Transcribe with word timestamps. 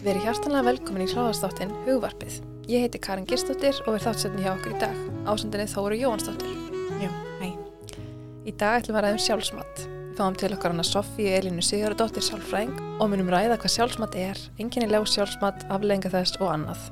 Verið 0.00 0.22
hjartanlega 0.24 0.64
velkomin 0.64 1.02
í 1.04 1.12
hláðastáttin 1.12 1.72
Hugvarpið. 1.84 2.38
Ég 2.72 2.86
heiti 2.86 2.98
Karin 3.04 3.26
Girstóttir 3.28 3.76
og 3.82 3.92
verð 3.92 4.06
þáttsendin 4.06 4.46
hjá 4.46 4.54
okkur 4.54 4.72
í 4.72 4.78
dag. 4.80 4.94
Ásendinni 5.28 5.66
Þóru 5.68 5.98
Jóhansdóttir. 6.00 6.54
Já, 7.02 7.10
hæ. 7.42 7.50
Í 8.48 8.54
dag 8.56 8.78
ætlum 8.78 8.96
við 8.96 9.00
að 9.02 9.04
ræða 9.04 9.18
um 9.18 9.20
sjálfsmatt. 9.26 9.84
Við 9.90 10.14
fáum 10.16 10.38
til 10.40 10.50
okkar 10.56 10.72
hana 10.72 10.86
Sofíu 10.88 11.28
Elinu 11.36 11.60
Sigurðardóttir 11.66 12.24
sjálfræðing 12.24 12.80
og 12.96 13.12
munum 13.12 13.28
ræða 13.28 13.60
hvað 13.60 13.76
sjálfsmatt 13.76 14.16
er, 14.16 14.40
enginnileg 14.56 15.04
sjálfsmatt, 15.04 15.68
aflenga 15.68 16.16
þess 16.16 16.40
og 16.40 16.48
annað. 16.54 16.88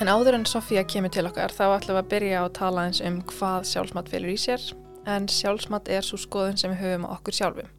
En 0.00 0.08
áður 0.08 0.40
en 0.40 0.48
Sofía 0.48 0.88
kemur 0.88 1.12
til 1.12 1.28
okkar 1.28 1.52
þá 1.52 1.76
ætlum 1.76 1.98
við 1.98 2.04
að 2.06 2.12
byrja 2.16 2.40
að 2.40 2.52
tala 2.56 2.88
eins 2.88 3.04
um 3.04 3.20
hvað 3.36 3.68
sjálfsmatt 3.68 4.08
fylgur 4.08 4.32
í 4.32 4.40
sér 4.40 4.70
en 5.04 5.28
sjálfsmatt 5.28 5.92
er 5.92 6.00
svo 6.00 6.16
skoðun 6.16 6.56
sem 6.56 6.72
við 6.72 6.86
höfum 6.86 7.04
á 7.04 7.20
okkur 7.20 7.36
sjálfum. 7.36 7.74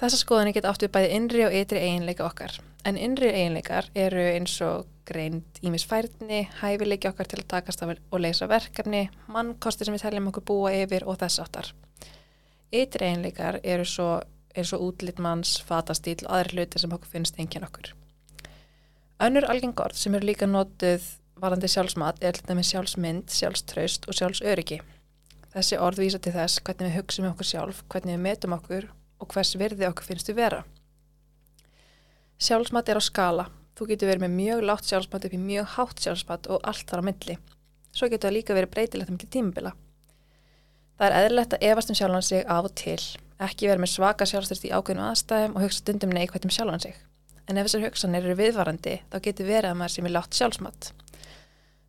Þessa 0.00 0.24
skoðunni 0.24 0.56
geta 0.56 0.72
átt 0.72 0.88
við 0.88 0.96
bæði 0.96 1.18
innri 1.18 1.44
og 1.44 1.58
ytri 1.60 1.84
eiginleika 1.84 2.24
okkar 2.24 2.64
en 2.84 2.98
innri 3.00 3.30
eiginleikar 3.32 3.88
eru 3.94 4.20
eins 4.34 4.54
og 4.64 4.86
greind 5.08 5.60
ímisfærni, 5.64 6.44
hæfileiki 6.60 7.08
okkar 7.08 7.28
til 7.28 7.42
að 7.42 7.50
takast 7.52 7.82
af 7.84 7.96
og 7.96 8.20
leysa 8.20 8.48
verkefni, 8.48 9.08
mannkosti 9.28 9.84
sem 9.84 9.96
við 9.96 10.06
teljum 10.06 10.30
okkur 10.30 10.46
búa 10.48 10.72
yfir 10.84 11.04
og 11.08 11.18
þess 11.20 11.42
áttar. 11.44 11.72
Ytri 12.72 13.10
eiginleikar 13.10 13.60
eru 13.62 13.84
svo, 13.84 14.08
er 14.54 14.68
svo 14.68 14.80
útlitt 14.86 15.20
manns, 15.20 15.58
fatastíl 15.62 16.24
og 16.24 16.32
aðri 16.38 16.58
hluti 16.58 16.80
sem 16.80 16.92
okkur 16.96 17.12
finnst 17.16 17.38
engin 17.38 17.66
okkur. 17.66 17.92
Önnur 19.24 19.46
algengord 19.48 19.94
sem 19.96 20.14
eru 20.14 20.26
líka 20.26 20.46
notuð 20.46 21.04
varandi 21.40 21.68
sjálfsmat 21.68 22.22
er 22.22 22.34
alltaf 22.34 22.56
með 22.56 22.68
sjálfsmynd, 22.70 23.30
sjálfströst 23.30 24.08
og 24.08 24.16
sjálfsöryggi. 24.18 24.80
Þessi 25.54 25.78
orð 25.78 26.02
vísa 26.02 26.18
til 26.18 26.34
þess 26.34 26.62
hvernig 26.66 26.90
við 26.90 26.96
hugsaum 26.98 27.28
okkur 27.30 27.48
sjálf, 27.48 27.84
hvernig 27.92 28.16
við 28.16 28.24
metum 28.26 28.56
okkur 28.56 28.88
og 29.22 29.30
hvers 29.30 29.54
virði 29.58 29.86
okkur 29.86 30.08
finnst 30.08 30.30
við 30.30 30.40
vera. 30.40 30.64
Sjálfsmat 32.44 32.90
er 32.92 32.98
á 33.00 33.02
skala. 33.04 33.44
Þú 33.72 33.86
getur 33.88 34.10
verið 34.10 34.22
með 34.26 34.32
mjög 34.36 34.62
látt 34.68 34.84
sjálfsmat 34.84 35.22
upp 35.24 35.32
í 35.32 35.38
mjög 35.40 35.68
hátt 35.78 36.00
sjálfsmat 36.04 36.48
og 36.52 36.66
allt 36.68 36.90
þar 36.90 37.00
á 37.00 37.06
milli. 37.06 37.36
Svo 37.88 38.08
getur 38.12 38.28
það 38.28 38.34
líka 38.36 38.56
verið 38.58 38.72
breytilegt 38.74 39.12
um 39.12 39.20
til 39.22 39.28
tímubila. 39.32 39.70
Það 40.98 41.06
er 41.06 41.14
eðlilegt 41.20 41.54
að 41.56 41.64
efast 41.70 41.92
um 41.92 41.96
sjálfan 41.96 42.26
sig 42.26 42.42
af 42.44 42.68
og 42.68 42.74
til, 42.76 42.98
ekki 43.46 43.70
verið 43.70 43.82
með 43.86 43.92
svaka 43.94 44.26
sjálfstyrst 44.28 44.66
í 44.68 44.72
ákveðnum 44.76 45.06
aðstæðum 45.06 45.56
og 45.56 45.64
hugsa 45.64 45.80
stundum 45.80 46.12
neikvægt 46.12 46.44
um 46.44 46.52
sjálfan 46.52 46.84
sig. 46.84 46.98
En 47.48 47.56
ef 47.56 47.70
þessar 47.70 47.86
hugsanir 47.86 48.28
eru 48.28 48.36
viðvarandi, 48.42 48.98
þá 49.08 49.16
getur 49.24 49.48
verið 49.48 49.70
að 49.70 49.80
maður 49.80 49.94
sem 49.94 50.10
er 50.10 50.14
látt 50.18 50.36
sjálfsmat. 50.36 50.90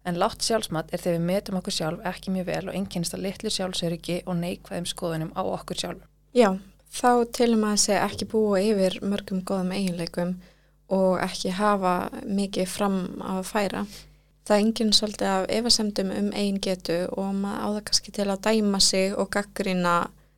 En 0.08 0.22
látt 0.22 0.46
sjálfsmat 0.46 0.94
er 0.94 1.04
þegar 1.04 1.20
við 1.20 1.28
metum 1.34 1.60
okkur 1.60 1.76
sjálf 1.76 2.08
ekki 2.08 2.32
mjög 2.32 2.48
vel 2.54 2.64
og 2.70 2.80
einkennist 2.80 3.18
að 3.18 3.28
litlu 3.28 3.52
sjálfsöryggi 3.52 4.22
og 4.24 4.40
neikvæðum 4.40 4.88
skoðunum 4.88 5.36
á 5.36 5.44
okkur 5.44 5.84
sjálf. 5.84 6.08
Já, 6.36 6.56
þá 6.96 7.28
tilum 7.36 7.66
að 7.68 7.80
segja 7.84 8.04
ekki 8.08 8.28
búa 8.32 8.60
yfir 8.64 9.00
mörgum 9.04 9.42
góðum 9.44 9.74
eiginleikum 9.76 10.36
og 10.96 11.18
ekki 11.24 11.52
hafa 11.58 11.96
mikið 12.24 12.70
fram 12.72 13.00
að 13.22 13.42
færa. 13.50 13.86
Það 14.46 14.56
er 14.56 14.64
enginn 14.64 14.94
svolítið 14.94 15.32
af 15.32 15.48
efasemdum 15.50 16.12
um 16.14 16.28
eigin 16.38 16.62
getu 16.62 17.00
og 17.18 17.32
maður 17.34 17.64
áða 17.66 17.86
kannski 17.88 18.14
til 18.14 18.28
að 18.30 18.44
dæma 18.46 18.80
sig 18.80 19.16
og 19.18 19.32
gaggrina 19.34 19.96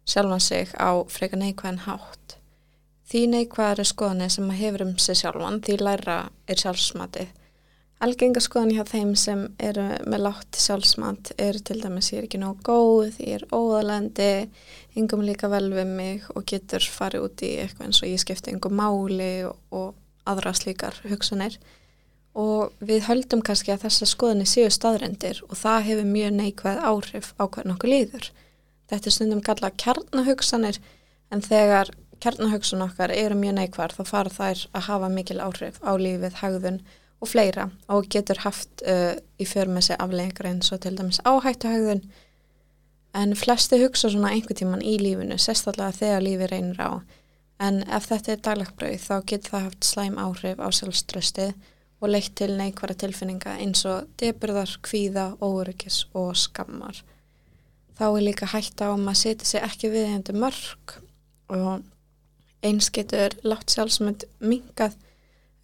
sjálfan 0.07 0.43
sig 0.43 0.71
á 0.79 1.03
freka 1.11 1.37
neikvæðan 1.37 1.83
hátt. 1.83 2.37
Því 3.07 3.23
neikvæðari 3.33 3.85
skoðanir 3.87 4.31
sem 4.31 4.47
maður 4.47 4.61
hefur 4.63 4.85
um 4.85 4.95
sig 4.97 5.19
sjálfan, 5.19 5.59
því 5.63 5.77
læra 5.81 6.17
er 6.47 6.61
sjálfsmatið. 6.63 7.27
Algenga 7.97 8.41
skoðan 8.45 8.75
hjá 8.75 8.83
þeim 8.85 9.13
sem 9.17 9.39
eru 9.57 9.87
með 10.05 10.19
látt 10.21 10.57
sjálfsmat 10.61 11.31
eru 11.41 11.61
til 11.65 11.79
dæmis 11.81 12.11
ég 12.11 12.19
er 12.19 12.25
ekki 12.27 12.37
nóg 12.37 12.59
góð, 12.65 13.15
ég 13.23 13.39
er 13.39 13.45
óðalendi, 13.49 14.51
yngum 15.01 15.23
líka 15.25 15.49
vel 15.49 15.71
við 15.71 15.89
mig 15.89 16.27
og 16.35 16.45
getur 16.45 16.85
farið 16.85 17.25
út 17.25 17.41
í 17.41 17.55
eitthvað 17.63 17.87
eins 17.87 18.01
og 18.03 18.11
ég 18.11 18.21
skipti 18.21 18.53
yngum 18.53 18.77
máli 18.77 19.31
og, 19.47 19.95
aðra 20.27 20.51
slíkar 20.53 20.99
hugsanir 21.07 21.55
og 22.37 22.75
við 22.83 23.07
höldum 23.07 23.41
kannski 23.41 23.71
að 23.73 23.87
þessa 23.87 24.09
skoðinni 24.11 24.45
séu 24.45 24.69
staðrendir 24.69 25.39
og 25.47 25.55
það 25.57 25.85
hefur 25.87 26.09
mjög 26.11 26.33
neikvæð 26.35 26.81
áhrif 26.91 27.29
á 27.39 27.43
hvern 27.47 27.73
okkur 27.73 27.93
líður. 27.93 28.27
Þetta 28.91 29.09
er 29.09 29.15
stundum 29.15 29.41
kalla 29.41 29.71
kjarnahugsanir 29.71 30.77
en 31.33 31.41
þegar 31.41 31.93
kjarnahugsun 32.21 32.83
okkar 32.85 33.15
eru 33.15 33.39
mjög 33.39 33.57
neikvæð 33.57 33.97
þá 33.97 34.03
fara 34.11 34.35
þær 34.37 34.63
að 34.75 34.87
hafa 34.91 35.09
mikil 35.15 35.39
áhrif 35.41 35.81
á 35.81 35.91
lífið, 35.95 36.37
hagðun 36.43 36.81
og 37.21 37.31
fleira 37.31 37.69
og 37.87 38.09
getur 38.13 38.43
haft 38.43 38.83
uh, 38.85 39.15
í 39.39 39.45
för 39.45 39.69
með 39.71 39.89
sig 39.89 39.99
afleggingar 39.99 40.51
eins 40.51 40.71
og 40.71 40.81
til 40.81 40.97
dæmis 40.97 41.21
áhættuhagðun 41.25 42.03
en 43.17 43.35
flesti 43.35 43.79
hugsa 43.81 44.11
svona 44.13 44.33
einhver 44.35 44.57
tíman 44.57 44.83
í 44.85 44.97
lífinu, 45.01 45.39
sérstaklega 45.41 45.95
þegar 45.97 46.25
lífi 46.25 46.51
reynir 46.51 46.83
á 46.83 46.91
en 47.63 47.81
ef 47.89 48.05
þetta 48.11 48.33
er 48.33 48.43
daglagbröð 48.45 49.01
þá 49.01 49.15
getur 49.25 49.55
það 49.55 49.65
haft 49.67 49.89
slæm 49.89 50.19
áhrif 50.21 50.61
á 50.61 50.67
sjálfströstið 50.69 51.53
og 51.97 52.11
leitt 52.13 52.35
til 52.37 52.53
neikværa 52.57 52.93
tilfinninga 52.93 53.55
eins 53.57 53.81
og 53.89 54.09
deburðar, 54.21 54.75
kvíða, 54.85 55.31
óryggis 55.41 56.03
og 56.13 56.35
skammar. 56.37 57.01
Þá 57.97 58.05
er 58.11 58.25
líka 58.27 58.49
hægt 58.51 58.83
á 58.85 58.93
að 58.93 59.01
maður 59.01 59.21
setja 59.23 59.49
sig 59.49 59.65
ekki 59.65 59.89
við 59.95 60.11
hendur 60.11 60.37
mörg 60.37 60.97
og 61.49 61.81
eins 62.65 62.91
getur 62.93 63.33
látt 63.47 63.73
sjálfsmynd 63.73 64.27
mingað 64.37 64.97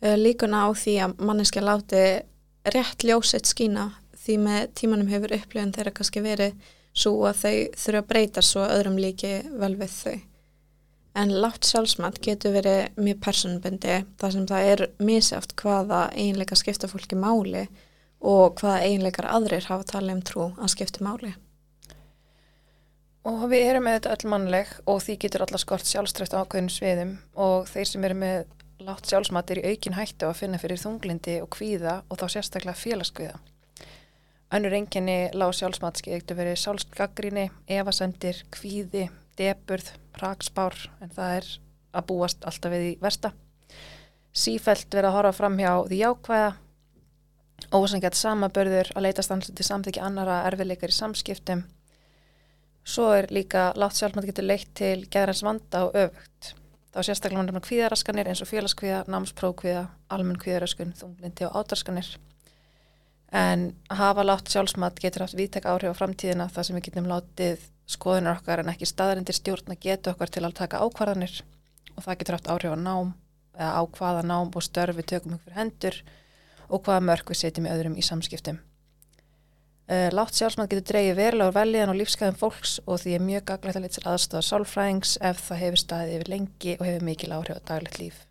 líkuna 0.03 0.65
á 0.65 0.69
því 0.75 0.93
að 1.05 1.19
manneskja 1.23 1.63
láti 1.63 2.03
rétt 2.73 3.03
ljósett 3.07 3.47
skína 3.47 3.89
því 4.23 4.37
með 4.43 4.61
tímanum 4.79 5.11
hefur 5.11 5.35
upplifin 5.35 5.73
þeirra 5.75 5.95
kannski 5.95 6.23
verið 6.23 6.59
svo 6.93 7.15
að 7.27 7.39
þau 7.41 7.55
þurfa 7.83 8.01
að 8.03 8.09
breyta 8.11 8.43
svo 8.45 8.67
öðrum 8.67 8.99
líki 9.01 9.33
vel 9.59 9.73
við 9.79 9.95
þau. 9.97 10.15
En 11.13 11.33
látt 11.43 11.67
sjálfsmat 11.69 12.17
getur 12.25 12.55
verið 12.55 12.95
mjög 12.97 13.19
personbundi 13.21 13.97
þar 14.21 14.33
sem 14.33 14.45
það 14.49 14.69
er 14.71 14.83
misjátt 14.97 15.55
hvaða 15.61 16.07
eiginleika 16.15 16.57
skipta 16.57 16.89
fólki 16.89 17.17
máli 17.19 17.67
og 18.23 18.57
hvaða 18.61 18.87
eiginleikar 18.87 19.29
aðrir 19.29 19.67
hafa 19.69 19.85
talið 19.91 20.15
um 20.15 20.23
trú 20.25 20.47
að 20.57 20.73
skipta 20.73 21.05
máli. 21.05 21.33
Og 23.29 23.45
við 23.51 23.69
erum 23.69 23.85
með 23.87 23.99
þetta 23.99 24.15
öll 24.15 24.31
mannleg 24.33 24.71
og 24.89 25.03
því 25.03 25.19
getur 25.21 25.45
alla 25.45 25.61
skort 25.61 25.87
sjálfströft 25.87 26.33
á 26.35 26.41
ákveðinu 26.41 26.73
sviðum 26.73 27.13
og 27.39 27.69
þeir 27.69 27.91
sem 27.91 28.07
eru 28.09 28.17
með 28.19 28.41
látt 28.83 29.07
sjálfsmat 29.07 29.51
er 29.53 29.61
í 29.61 29.71
aukin 29.71 29.95
hættu 29.95 30.27
að 30.27 30.39
finna 30.41 30.59
fyrir 30.59 30.79
þunglindi 30.81 31.39
og 31.43 31.49
kvíða 31.55 32.01
og 32.11 32.19
þá 32.19 32.25
sérstaklega 32.35 32.75
félagskviða. 32.79 33.39
Önnur 34.53 34.75
enginni 34.77 35.17
lág 35.33 35.53
sjálfsmat 35.57 36.01
getur 36.05 36.37
verið 36.37 36.59
sjálfsgaggrinni, 36.61 37.47
evasendir, 37.71 38.43
kvíði, 38.53 39.07
deburð, 39.39 39.93
praksbár 40.13 40.75
en 41.01 41.13
það 41.15 41.37
er 41.39 41.47
að 41.93 42.07
búast 42.11 42.45
alltaf 42.45 42.73
við 42.73 42.87
í 42.89 42.93
versta. 43.01 43.31
Sífælt 44.33 44.93
verið 44.93 45.09
að 45.09 45.17
horfa 45.17 45.37
fram 45.39 45.57
hjá 45.61 45.71
því 45.87 46.01
jákvæða, 46.01 46.49
ósangjart 47.73 48.19
samabörður 48.19 48.91
að 48.93 49.07
leita 49.07 49.25
stannslu 49.25 49.55
til 49.57 49.67
samþykja 49.69 50.09
annara 50.09 50.41
erfiðleikar 50.49 50.93
í 50.93 50.97
samskiptum. 50.97 51.63
Svo 52.83 53.13
er 53.15 53.29
líka 53.31 53.71
látt 53.79 53.95
sjálfsmat 53.95 54.27
getur 54.27 54.49
leitt 54.49 54.73
til 54.75 55.05
geðrans 55.07 55.45
vanda 55.45 55.87
og 55.87 55.95
öfugt. 55.95 56.53
Þá 56.93 56.99
sérstaklega 57.07 57.55
með 57.55 57.65
kvíðaraskanir 57.65 58.29
eins 58.29 58.43
og 58.43 58.49
félagskvíða, 58.51 58.99
námsprókvíða, 59.09 59.87
almenn 60.13 60.37
kvíðaröskun, 60.41 60.93
þunglindi 60.99 61.47
og 61.47 61.55
átarskanir. 61.57 62.11
En 63.33 63.71
hafa 63.89 64.21
látt 64.21 64.51
sjálfsmat 64.53 64.99
getur 65.01 65.25
haft 65.25 65.37
viðtek 65.39 65.65
áhrif 65.65 65.95
á 65.97 65.99
framtíðina 66.03 66.45
þar 66.53 66.67
sem 66.67 66.77
við 66.77 66.85
getum 66.91 67.09
látið 67.09 67.63
skoðunar 67.89 68.37
okkar 68.37 68.61
en 68.61 68.69
ekki 68.69 68.85
staðarindir 68.85 69.39
stjórn 69.39 69.73
að 69.73 69.81
geta 69.87 70.13
okkar 70.13 70.29
til 70.29 70.43
að 70.45 70.53
taka 70.59 70.83
ákvarðanir 70.85 71.39
og 71.95 72.05
það 72.05 72.19
getur 72.19 72.37
haft 72.37 72.51
áhrif 72.53 72.75
á 72.75 72.77
nám 72.77 73.15
eða 73.57 73.71
á 73.73 73.81
hvaða 73.97 74.21
nám 74.29 74.53
og 74.53 74.65
störf 74.65 74.99
við 74.99 75.09
tökum 75.15 75.39
ykkur 75.39 75.57
hendur 75.57 75.97
og 76.69 76.85
hvaða 76.85 77.07
mörg 77.09 77.33
við 77.33 77.41
setjum 77.41 77.67
í 77.67 77.73
öðrum 77.73 77.97
í 77.97 78.05
samskiptum. 78.05 78.61
Uh, 79.83 80.07
látt 80.15 80.37
sjálfsmat 80.37 80.69
getur 80.71 80.93
dreyið 80.93 81.17
verulega 81.17 81.51
úr 81.51 81.55
veljan 81.57 81.89
og 81.91 81.97
lífskeiðum 81.99 82.37
fólks 82.39 82.77
og 82.87 83.01
því 83.01 83.17
er 83.17 83.23
mjög 83.25 83.41
gaglegt 83.49 83.79
að 83.81 83.87
sér 83.91 84.05
aðstofa 84.13 84.43
sálfræðings 84.47 85.17
ef 85.19 85.41
það 85.49 85.59
hefur 85.59 85.81
staðið 85.81 86.13
yfir 86.15 86.31
lengi 86.31 86.75
og 86.77 86.85
hefur 86.87 87.03
mikil 87.09 87.33
áhrif 87.35 87.59
á 87.59 87.67
daglegt 87.67 87.99
líf. 87.99 88.21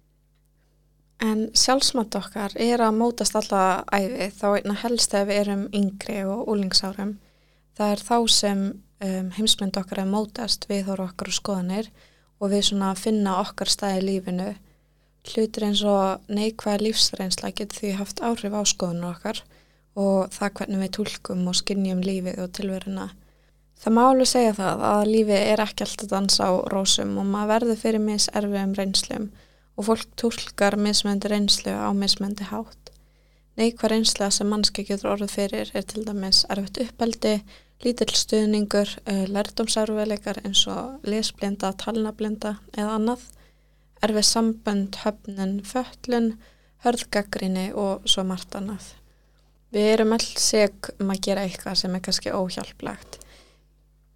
En 1.21 1.43
sjálfsmat 1.53 2.17
okkar 2.17 2.57
er 2.57 2.81
að 2.81 2.97
mótast 2.97 3.37
alla 3.37 3.85
æfi 3.93 4.31
þá 4.39 4.47
einna 4.49 4.79
helst 4.81 5.13
ef 5.13 5.29
við 5.29 5.43
erum 5.43 5.69
yngri 5.77 6.23
og 6.25 6.49
úlingsárum. 6.51 7.13
Það 7.77 7.93
er 7.93 8.07
þá 8.09 8.17
sem 8.33 8.65
um, 8.73 9.31
heimsmynd 9.37 9.77
okkar 9.77 10.03
er 10.03 10.09
mótast 10.09 10.65
við 10.73 10.89
þóru 10.89 11.11
okkar 11.11 11.31
og 11.35 11.37
skoðanir 11.37 11.93
og 12.41 12.51
við 12.57 12.69
svona 12.73 12.95
finna 12.97 13.37
okkar 13.45 13.71
staði 13.71 14.01
í 14.01 14.07
lífinu. 14.09 14.53
Hlutir 15.29 15.69
eins 15.69 15.85
og 15.85 16.33
neikvæða 16.33 16.87
lífsreynsla 16.89 17.53
getur 17.53 17.85
því 17.85 17.99
haft 18.01 18.25
áhrif 18.25 18.57
á 18.57 18.63
skoðanur 18.67 19.19
okkar 19.19 19.45
og 19.99 20.33
það 20.33 20.55
hvernig 20.59 20.83
við 20.83 20.93
tólkum 20.97 21.49
og 21.51 21.59
skinnjum 21.59 22.03
lífið 22.05 22.41
og 22.45 22.53
tilveruna. 22.57 23.09
Það 23.83 23.97
má 23.97 24.03
alveg 24.07 24.29
segja 24.31 24.53
það 24.55 24.85
að 24.89 25.09
lífið 25.11 25.41
er 25.53 25.63
ekki 25.65 25.87
alltaf 25.87 26.11
dansa 26.13 26.47
á 26.49 26.53
rósum 26.71 27.17
og 27.19 27.27
maður 27.27 27.51
verður 27.53 27.81
fyrir 27.81 28.05
mis 28.05 28.29
erfiðum 28.31 28.77
reynslum 28.79 29.27
og 29.77 29.89
fólk 29.89 30.15
tólkar 30.21 30.77
mismöndi 30.79 31.33
reynslu 31.33 31.75
á 31.75 31.91
mismöndi 31.97 32.47
hátt. 32.47 32.93
Neikvæð 33.59 33.91
reynsla 33.91 34.31
sem 34.31 34.49
mannski 34.49 34.85
getur 34.87 35.13
orðið 35.17 35.35
fyrir 35.35 35.75
er 35.75 35.85
til 35.85 36.07
dæmis 36.07 36.45
erfitt 36.49 36.79
uppeldi, 36.87 37.35
lítill 37.83 38.15
stuðningur, 38.15 38.95
lærdomsarveikar 39.35 40.41
eins 40.47 40.63
og 40.71 41.03
lesblinda, 41.05 41.75
talnablinda 41.77 42.57
eða 42.77 42.97
annað, 42.97 43.27
erfið 44.03 44.29
sambönd, 44.31 45.03
höfnun, 45.03 45.61
föllun, 45.67 46.33
hörðgaggrinni 46.87 47.73
og 47.75 48.07
svo 48.07 48.25
margt 48.25 48.55
annað. 48.55 48.95
Við 49.73 49.89
erum 49.95 50.13
all 50.13 50.25
seg 50.37 50.93
um 51.01 51.11
að 51.15 51.23
gera 51.27 51.45
eitthvað 51.47 51.79
sem 51.81 51.95
er 51.97 52.05
kannski 52.05 52.33
óhjálplegt 52.37 53.23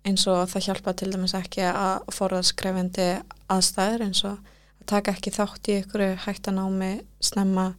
eins 0.06 0.26
og 0.30 0.44
það 0.50 0.66
hjálpa 0.68 0.94
til 0.94 1.08
dæmis 1.12 1.34
ekki 1.36 1.64
að 1.66 2.04
forðaskrefendi 2.14 3.06
aðstæður 3.52 4.04
eins 4.06 4.22
og 4.26 4.36
að 4.36 4.86
taka 4.92 5.14
ekki 5.16 5.32
þátt 5.34 5.70
í 5.70 5.78
ykkur 5.80 6.04
hættanámi 6.26 6.92
snemma, 7.24 7.72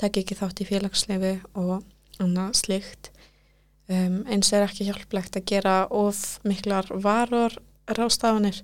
taka 0.00 0.22
ekki 0.22 0.38
þátt 0.38 0.62
í 0.64 0.68
félagsleifi 0.68 1.34
og 1.60 1.82
annað 2.22 2.56
slikt. 2.62 3.10
Um, 3.84 4.22
eins 4.32 4.48
er 4.56 4.64
ekki 4.64 4.88
hjálplegt 4.88 5.36
að 5.36 5.48
gera 5.50 5.76
of 5.92 6.38
miklar 6.48 6.88
varor 7.04 7.52
rástafanir, 7.84 8.62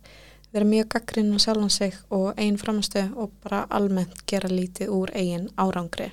vera 0.54 0.64
mjög 0.64 0.88
gaggrinn 0.94 1.34
á 1.36 1.38
sjálfan 1.42 1.74
sig 1.74 1.98
og 2.08 2.32
einn 2.40 2.56
framastu 2.58 3.04
og 3.20 3.34
bara 3.44 3.66
almennt 3.68 4.24
gera 4.30 4.48
lítið 4.48 4.94
úr 4.96 5.12
eigin 5.12 5.50
árangri. 5.60 6.08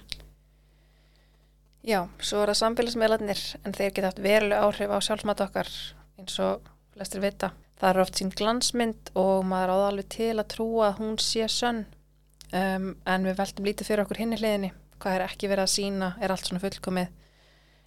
Já, 1.87 2.01
svo 2.19 2.41
er 2.43 2.49
það 2.51 2.57
samfélagsmiðlarnir 2.59 3.41
en 3.63 3.75
þeir 3.75 3.91
geta 3.95 4.09
haft 4.09 4.17
veruleg 4.19 4.59
áhrif 4.59 4.89
á 4.91 4.99
sjálfsmat 5.05 5.43
okkar 5.45 5.69
eins 6.19 6.33
og 6.43 6.65
flestir 6.91 7.21
vita. 7.23 7.53
Það 7.79 7.91
er 7.93 7.99
oft 8.01 8.19
sín 8.19 8.31
glansmynd 8.33 9.11
og 9.15 9.45
maður 9.47 9.71
áða 9.71 9.85
alveg 9.93 10.09
til 10.17 10.33
að 10.33 10.49
trúa 10.51 10.89
að 10.89 10.99
hún 10.99 11.15
sé 11.23 11.47
sönn 11.47 11.85
um, 12.51 12.89
en 13.07 13.29
við 13.29 13.39
veltum 13.39 13.69
lítið 13.69 13.87
fyrir 13.87 14.03
okkur 14.03 14.19
hinni 14.19 14.41
hliðinni. 14.41 14.73
Hvað 14.99 15.15
er 15.15 15.25
ekki 15.29 15.47
verið 15.47 15.63
að 15.63 15.73
sína, 15.77 16.11
er 16.19 16.33
allt 16.35 16.49
svona 16.49 16.63
fullkomið. 16.65 17.15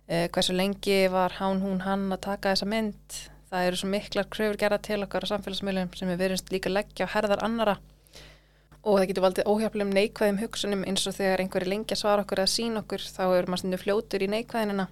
Uh, 0.08 0.26
hversu 0.32 0.56
lengi 0.56 0.98
var 1.12 1.36
hán 1.36 1.60
hún 1.60 1.84
hann 1.84 2.08
að 2.08 2.24
taka 2.30 2.54
þessa 2.54 2.70
mynd. 2.72 3.20
Það 3.52 3.68
eru 3.68 3.82
svo 3.82 3.92
miklar 3.92 4.32
kröfur 4.32 4.62
gerða 4.64 4.80
til 4.88 5.02
okkar 5.04 5.28
á 5.28 5.32
samfélagsmiðlum 5.34 5.92
sem 5.92 6.08
við 6.08 6.22
verðumst 6.24 6.54
líka 6.54 6.72
leggja 6.72 7.04
á 7.04 7.12
herðar 7.18 7.44
annara 7.44 7.76
og 8.80 8.96
það 8.98 9.08
getur 9.10 9.26
valdið 9.26 9.50
óhjálpulegum 9.50 9.92
neikvæðum 9.96 10.40
hugsunum 10.40 10.86
eins 10.88 11.04
og 11.08 11.16
þegar 11.18 11.42
einhverju 11.44 11.68
lengi 11.72 11.96
að 11.96 12.00
svara 12.02 12.24
okkur 12.24 12.42
eða 12.42 12.54
sína 12.54 12.82
okkur 12.84 13.04
þá 13.04 13.24
er 13.26 13.48
maður 13.50 13.62
stundu 13.64 13.80
fljótur 13.82 14.24
í 14.24 14.30
neikvæðinina. 14.32 14.86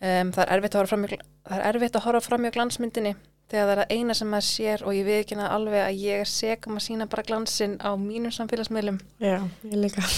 Um, 0.00 0.30
það, 0.32 0.44
er 0.46 1.18
er 1.50 1.66
erfitt 1.74 1.98
að 1.98 2.06
horfa 2.06 2.22
fram 2.24 2.44
mjög 2.46 2.54
glansmyndinni 2.56 3.16
þegar 3.50 3.66
það 3.66 3.72
er 3.74 3.82
að 3.82 3.96
eina 3.96 4.14
sem 4.16 4.30
maður 4.30 4.46
sér 4.46 4.84
og 4.86 4.94
ég 4.94 5.08
við 5.08 5.18
ekki 5.24 5.40
alveg 5.42 5.82
að 5.82 5.98
ég 6.04 6.22
er 6.22 6.30
segum 6.30 6.78
að 6.78 6.86
sína 6.86 7.08
bara 7.10 7.26
glansinn 7.26 7.74
á 7.82 7.90
mínum 7.98 8.32
samfélagsmiðlum. 8.34 9.00
Já, 9.18 9.42
ég 9.66 9.76
líka. 9.82 10.06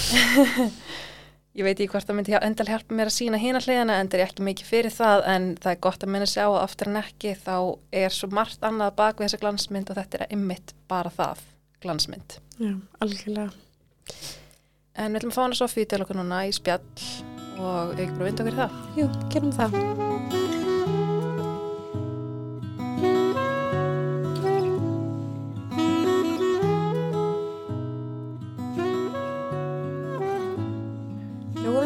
Ég 1.52 1.66
veit 1.66 1.74
ekki 1.76 1.90
hvort 1.92 2.08
það 2.08 2.16
myndi 2.16 2.32
endal 2.38 2.64
hjálpa 2.64 2.96
mér 2.96 3.10
að 3.10 3.12
sína 3.18 3.36
hína 3.36 3.60
hliðana 3.60 3.98
en 4.00 4.08
það 4.08 4.22
er 4.22 4.22
ekki 4.24 4.44
mikið 4.46 4.68
fyrir 4.70 4.94
það 4.94 5.26
en 5.34 5.48
það 5.60 5.74
er 5.74 5.82
gott 5.84 6.06
að 6.06 6.12
minna 6.14 6.28
sjá 6.30 6.46
að 6.46 6.60
oftar 6.62 6.88
en 6.88 7.00
ekki 7.02 7.34
þá 7.42 7.56
er 8.00 8.16
svo 8.16 8.30
margt 8.32 8.64
annað 8.64 8.94
bak 9.02 9.20
við 9.20 9.26
þessa 9.26 9.40
glansmynd 9.42 9.92
og 9.92 9.98
þetta 10.00 10.22
er 10.22 10.32
ymmit 10.32 10.72
bara 10.88 11.12
það 11.12 11.44
glansmynd. 11.84 12.38
Já, 12.58 12.74
algjörlega. 13.00 13.50
En 14.92 15.12
við 15.12 15.22
ætlum 15.22 15.32
að 15.32 15.36
fá 15.38 15.42
hana 15.46 15.58
Sofí 15.58 15.86
til 15.88 16.02
okkur 16.04 16.20
núna 16.20 16.44
í 16.48 16.52
spjall 16.52 16.84
og 17.62 17.94
við 17.94 18.06
ekki 18.06 18.18
bara 18.18 18.28
vinda 18.28 18.44
okkur 18.44 18.52
í 18.52 18.60
það. 18.60 18.80
Jú, 19.00 19.10
gerum 19.32 19.56
það. 19.56 20.20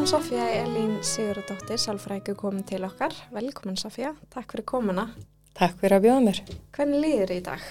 Sofía 0.06 0.44
Elín 0.62 1.00
Sigurðardóttir, 1.02 1.80
sálfrækju 1.82 2.36
komin 2.38 2.62
til 2.62 2.84
okkar. 2.86 3.10
Velkomin 3.34 3.74
Sofía, 3.74 4.12
takk 4.30 4.54
fyrir 4.54 4.62
komuna. 4.70 5.08
Takk 5.58 5.80
fyrir 5.80 5.96
að 5.98 6.06
bjóða 6.06 6.22
mér. 6.28 6.40
Hvernig 6.76 7.02
líður 7.02 7.34
í 7.34 7.42
dag? 7.50 7.68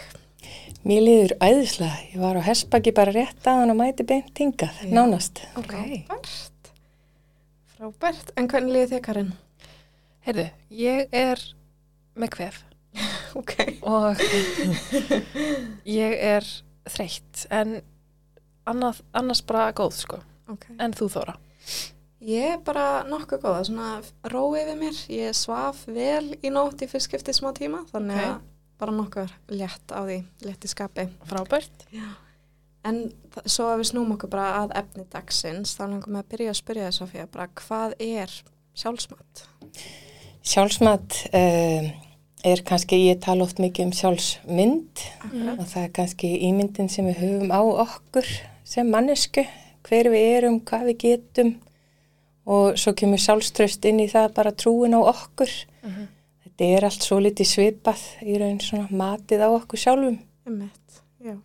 Mér 0.86 1.02
liður 1.02 1.34
æðislega. 1.42 1.96
Ég 2.14 2.22
var 2.22 2.38
á 2.38 2.42
Hespaki 2.46 2.92
bara 2.94 3.14
rétt 3.16 3.48
að 3.50 3.62
hann 3.64 3.74
að 3.74 3.80
mæti 3.80 4.06
beint 4.06 4.38
hingað, 4.38 4.76
Já. 4.86 4.92
nánast. 4.94 5.42
Ok. 5.58 5.74
Frábært. 6.06 6.70
Frábært. 7.76 8.30
En 8.38 8.50
hvernig 8.52 8.76
líður 8.76 8.92
þið, 8.94 9.02
Karin? 9.08 9.32
Heyrðu, 10.28 10.46
ég 10.70 11.10
er 11.14 11.42
með 12.18 12.32
kvef 12.38 12.62
Ok. 13.42 13.56
og 13.86 14.22
ég 15.90 16.16
er 16.30 16.46
þreytt 16.90 17.44
en 17.54 17.76
annað, 18.70 19.02
annars 19.18 19.42
bara 19.46 19.72
góð 19.78 19.98
sko. 20.04 20.22
Ok. 20.50 20.70
En 20.80 20.94
þú 20.98 21.10
Þóra? 21.18 21.36
Ég 22.26 22.56
er 22.56 22.62
bara 22.66 23.04
nokkuð 23.10 23.42
góða, 23.44 23.66
svona 23.68 23.90
rói 24.34 24.62
við 24.70 24.78
mér. 24.80 25.02
Ég 25.14 25.34
svaf 25.38 25.84
vel 25.90 26.38
í 26.42 26.50
nótt 26.54 26.81
í 26.86 26.88
fyrst 26.90 27.10
skiptið 27.10 27.38
smá 27.42 27.52
tíma, 27.58 27.84
þannig 27.92 28.22
að 28.22 28.38
bara 28.80 28.92
nokkuð 28.92 29.31
létt 29.56 29.92
á 29.95 30.01
því, 30.06 30.18
létt 30.45 30.66
í 30.66 30.72
skapi. 30.72 31.07
Frábært. 31.30 31.86
En 32.86 33.00
þa- 33.33 33.45
svo 33.50 33.66
að 33.72 33.80
við 33.81 33.89
snúm 33.92 34.12
okkur 34.13 34.30
bara 34.30 34.50
að 34.63 34.74
efni 34.81 35.06
dagsins, 35.10 35.75
þá 35.77 35.86
langum 35.89 36.13
við 36.13 36.22
að 36.22 36.30
byrja 36.33 36.50
að 36.54 36.60
spyrja 36.60 36.89
þess 36.89 37.00
Sofía, 37.01 37.27
bara 37.31 37.48
hvað 37.56 37.95
er 38.00 38.33
sjálfsmat? 38.77 39.45
Sjálfsmat 40.45 41.16
uh, 41.33 41.88
er 42.45 42.62
kannski, 42.68 43.00
ég 43.10 43.22
tala 43.25 43.45
oft 43.48 43.57
mikið 43.63 43.88
um 43.88 43.94
sjálfsmynd 43.98 45.01
Akkurat. 45.25 45.60
og 45.60 45.69
það 45.71 45.83
er 45.88 45.94
kannski 45.98 46.31
ímyndin 46.45 46.89
sem 46.94 47.07
við 47.10 47.21
höfum 47.24 47.50
á 47.56 47.62
okkur 47.88 48.28
sem 48.66 48.89
mannesku, 48.92 49.45
hver 49.86 50.10
við 50.13 50.28
erum, 50.38 50.60
hvað 50.66 50.92
við 50.92 51.00
getum 51.07 51.56
og 52.45 52.78
svo 52.78 52.94
kemur 52.98 53.18
sjálfströst 53.21 53.86
inn 53.89 54.04
í 54.04 54.07
það 54.12 54.33
bara 54.38 54.51
trúin 54.54 54.94
á 54.94 55.01
okkur. 55.01 55.50
Mhm. 55.81 56.06
Þetta 56.56 56.72
er 56.72 56.86
allt 56.88 57.04
svo 57.04 57.18
litið 57.19 57.48
svipað 57.50 58.04
í 58.24 58.38
raun 58.40 58.62
svona 58.63 58.88
matið 58.96 59.42
á 59.44 59.50
okkur 59.52 59.81
sjálfum. 59.81 60.22
Emmett, 60.48 61.02
já. 61.19 61.36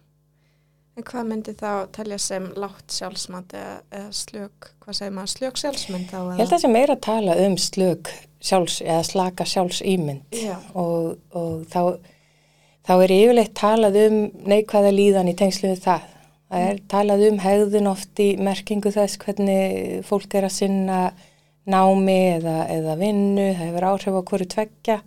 En 0.95 1.07
hvað 1.09 1.25
myndi 1.27 1.55
þá 1.59 1.73
telja 1.97 2.19
sem 2.23 2.47
látt 2.55 2.95
sjálfsmat 2.95 3.55
eða, 3.59 3.75
eða 3.91 4.13
slök, 4.15 4.69
hvað 4.85 4.99
segir 5.01 5.17
maður, 5.17 5.33
slök 5.33 5.59
sjálfsmynd 5.65 6.13
þá? 6.13 6.19
Ég 6.21 6.39
held 6.39 6.47
að 6.47 6.53
það 6.55 6.63
sé 6.63 6.71
meira 6.77 6.95
að 6.95 7.03
tala 7.09 7.37
um 7.43 7.57
slög 7.59 8.13
sjálfs 8.41 8.79
eða 8.85 9.03
slaka 9.09 9.47
sjálfsýmynd 9.51 10.39
Já. 10.39 10.55
og, 10.79 11.19
og 11.35 11.67
þá, 11.73 11.83
þá 12.87 12.95
er 12.95 13.15
yfirleitt 13.17 13.55
talað 13.59 13.99
um 14.05 14.21
neikvæða 14.47 14.95
líðan 14.95 15.33
í 15.33 15.37
tengslu 15.43 15.73
við 15.73 15.83
það. 15.89 16.07
Það 16.51 16.69
er 16.69 16.79
talað 16.91 17.27
um 17.29 17.43
hegðun 17.43 17.91
oft 17.91 18.23
í 18.23 18.29
merkingu 18.43 18.95
þess 18.95 19.19
hvernig 19.23 20.07
fólk 20.07 20.39
er 20.39 20.47
að 20.47 20.57
sinna 20.57 21.01
námi 21.71 22.19
eða, 22.37 22.57
eða 22.73 22.97
vinnu, 23.01 23.47
það 23.55 23.63
hefur 23.67 23.89
áhrif 23.91 24.19
á 24.19 24.23
hverju 24.31 24.49
tveggja, 24.55 24.99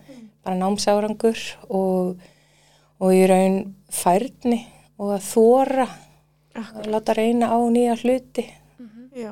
bara 0.43 0.59
námsárangur 0.59 1.43
og, 1.69 2.23
og 2.99 3.15
í 3.15 3.23
raun 3.29 3.59
færni 3.93 4.63
og 5.01 5.15
að 5.17 5.27
þóra, 5.27 5.87
að 6.59 6.89
láta 6.93 7.15
reyna 7.17 7.51
á 7.53 7.59
nýja 7.73 7.97
hluti. 8.01 8.45
Já, 9.13 9.31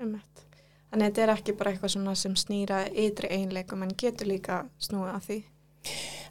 emmett. 0.00 0.44
Þannig 0.88 1.04
að 1.04 1.08
þetta 1.10 1.22
er 1.24 1.32
ekki 1.34 1.54
bara 1.58 1.72
eitthvað 1.72 1.92
svona 1.92 2.14
sem 2.16 2.36
snýra 2.38 2.84
ytri 2.88 3.28
einleikum 3.36 3.82
en 3.84 3.92
getur 3.98 4.30
líka 4.30 4.62
snúið 4.80 5.10
að 5.12 5.26
því. 5.26 5.38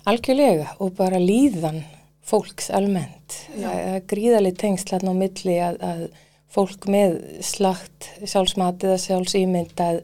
Algjörlega 0.08 0.72
og 0.82 0.96
bara 0.98 1.20
líðan 1.22 1.84
fólks 2.28 2.72
almennt. 2.74 3.38
Já. 3.54 3.68
Það 3.68 3.84
er 3.92 4.08
gríðalið 4.14 4.58
tengslan 4.64 5.12
á 5.12 5.14
milli 5.16 5.60
að, 5.64 5.78
að 5.84 6.02
fólk 6.52 6.88
með 6.90 7.20
slagt 7.46 8.10
sjálfsmat 8.24 8.86
eða 8.88 8.98
sjálfsýmynd 9.04 9.84
að 9.84 10.02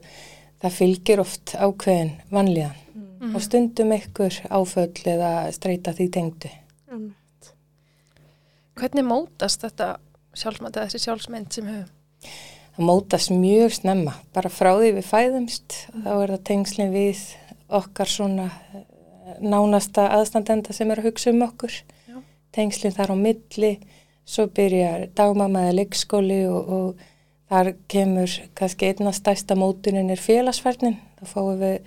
það 0.64 0.78
fylgir 0.78 1.22
oft 1.22 1.54
ákveðin 1.60 2.16
vanlíðan 2.32 2.80
og 3.34 3.42
stundum 3.44 3.92
ykkur 3.96 4.36
áföll 4.52 5.08
eða 5.08 5.30
streyta 5.54 5.94
því 5.96 6.08
tengdu. 6.12 6.50
Emmett. 6.92 7.52
Hvernig 8.78 9.06
mótast 9.08 9.64
þetta 9.64 9.94
sjálfsmat 10.36 10.76
eða 10.76 10.90
þessi 10.90 11.06
sjálfsmynd 11.06 11.54
sem 11.54 11.70
höfum? 11.70 12.34
Það 12.74 12.88
mótast 12.88 13.30
mjög 13.30 13.76
snemma, 13.76 14.16
bara 14.34 14.50
frá 14.50 14.72
því 14.80 14.90
við 14.96 15.06
fæðumst, 15.06 15.76
þá 15.94 16.12
er 16.12 16.32
það 16.34 16.44
tengslinn 16.50 16.94
við 16.94 17.20
okkar 17.74 18.10
svona 18.10 18.48
eh, 18.74 18.86
nánasta 19.40 20.08
aðstandenda 20.16 20.74
sem 20.74 20.90
er 20.90 21.00
að 21.00 21.12
hugsa 21.12 21.30
um 21.30 21.44
okkur. 21.46 21.76
Já. 22.10 22.18
Tengslinn 22.56 22.96
þar 22.96 23.14
á 23.14 23.16
milli, 23.20 23.72
svo 24.26 24.48
byrjar 24.50 25.06
dagmama 25.14 25.68
eða 25.68 25.78
leikskóli 25.78 26.42
og, 26.50 26.74
og 26.74 27.06
þar 27.50 27.74
kemur 27.90 28.38
kannski 28.58 28.90
einna 28.90 29.12
stærsta 29.14 29.56
mótunin 29.58 30.12
er 30.12 30.20
félagsfærnin. 30.20 30.98
Þá 31.20 31.24
fáum 31.30 31.60
við 31.60 31.78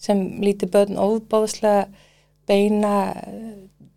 sem 0.00 0.22
lítið 0.40 0.72
börn 0.74 1.00
ofbáðslega 1.00 1.88
beina 2.48 2.94
eh, 3.20 3.52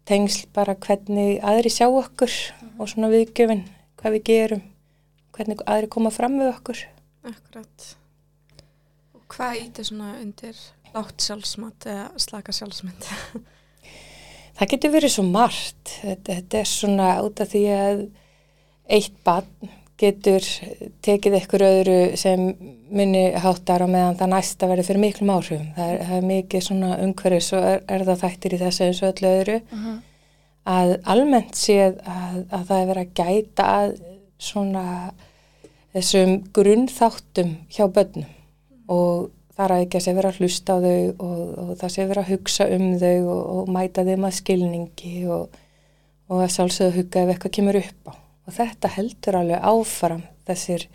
tengsl 0.08 0.50
bara 0.56 0.76
hvernig 0.76 1.40
aðri 1.44 1.72
sjá 1.72 1.88
okkur 1.88 2.34
og 2.78 2.90
svona 2.92 3.10
viðgjöfin, 3.14 3.64
hvað 4.00 4.18
við 4.18 4.26
gerum 4.30 4.64
hvernig 5.34 5.64
aðri 5.70 5.90
koma 5.92 6.12
fram 6.14 6.38
við 6.40 6.52
okkur. 6.52 6.82
Akkurat. 7.26 7.88
Og 9.16 9.24
hvað 9.34 9.60
ítir 9.64 9.88
svona 9.90 10.16
undir 10.20 10.60
látt 10.94 11.26
sjálfsmat 11.26 11.88
eða 11.90 12.10
slaka 12.22 12.56
sjálfsmynd? 12.56 13.08
Það 14.58 14.70
getur 14.70 14.94
verið 14.94 15.16
svo 15.16 15.24
margt. 15.26 15.96
Þetta, 16.04 16.36
þetta 16.36 16.60
er 16.60 16.70
svona 16.70 17.08
út 17.26 17.40
af 17.42 17.50
því 17.50 17.64
að 17.74 18.04
eitt 18.94 19.16
barn 19.26 19.72
getur 20.00 20.46
tekið 21.06 21.36
ykkur 21.38 21.64
öðru 21.68 21.98
sem 22.20 22.48
muni 22.94 23.28
háttar 23.40 23.86
á 23.86 23.88
meðan 23.88 24.18
það 24.20 24.32
næsta 24.34 24.70
verður 24.70 24.90
fyrir 24.90 25.04
miklum 25.04 25.34
áhrifum. 25.34 25.68
Það 25.76 25.92
er, 25.92 26.02
það 26.08 26.18
er 26.18 26.26
mikið 26.32 26.66
svona 26.68 26.96
umhverfis 27.04 27.52
og 27.54 27.68
er, 27.70 27.84
er 27.96 28.08
það 28.10 28.24
þættir 28.24 28.56
í 28.56 28.60
þessu 28.64 28.88
eins 28.88 29.04
og 29.04 29.14
öllu 29.14 29.36
öðru 29.42 29.60
að 30.64 30.96
almennt 31.12 31.60
séð 31.60 32.00
að, 32.08 32.36
að 32.56 32.66
það 32.70 32.80
er 32.80 32.90
verið 32.90 33.04
að 33.04 33.14
gæta 33.20 33.70
að 33.78 33.96
svona 34.44 34.86
þessum 35.94 36.36
grunnþáttum 36.56 37.56
hjá 37.72 37.86
börnum 37.94 38.30
og 38.92 39.30
þar 39.54 39.76
að 39.76 39.84
ekki 39.86 40.00
að 40.00 40.06
sé 40.06 40.16
vera 40.18 40.32
að 40.32 40.40
hlusta 40.42 40.76
á 40.76 40.78
þau 40.82 40.96
og, 41.28 41.42
og 41.64 41.74
það 41.82 41.94
sé 41.94 42.08
vera 42.10 42.24
að 42.24 42.32
hugsa 42.34 42.68
um 42.74 42.88
þau 43.02 43.18
og, 43.20 43.42
og 43.54 43.72
mæta 43.76 44.06
þeim 44.08 44.28
að 44.28 44.38
skilningi 44.40 45.14
og, 45.30 45.60
og 46.32 46.42
að 46.42 46.54
sjálfsögðu 46.56 46.98
hugga 46.98 47.24
ef 47.24 47.34
eitthvað 47.34 47.56
kemur 47.60 47.80
upp 47.84 48.10
á. 48.10 48.14
Og 48.44 48.56
þetta 48.58 48.92
heldur 48.98 49.40
alveg 49.40 49.64
áfram 49.64 50.24
þessir 50.48 50.88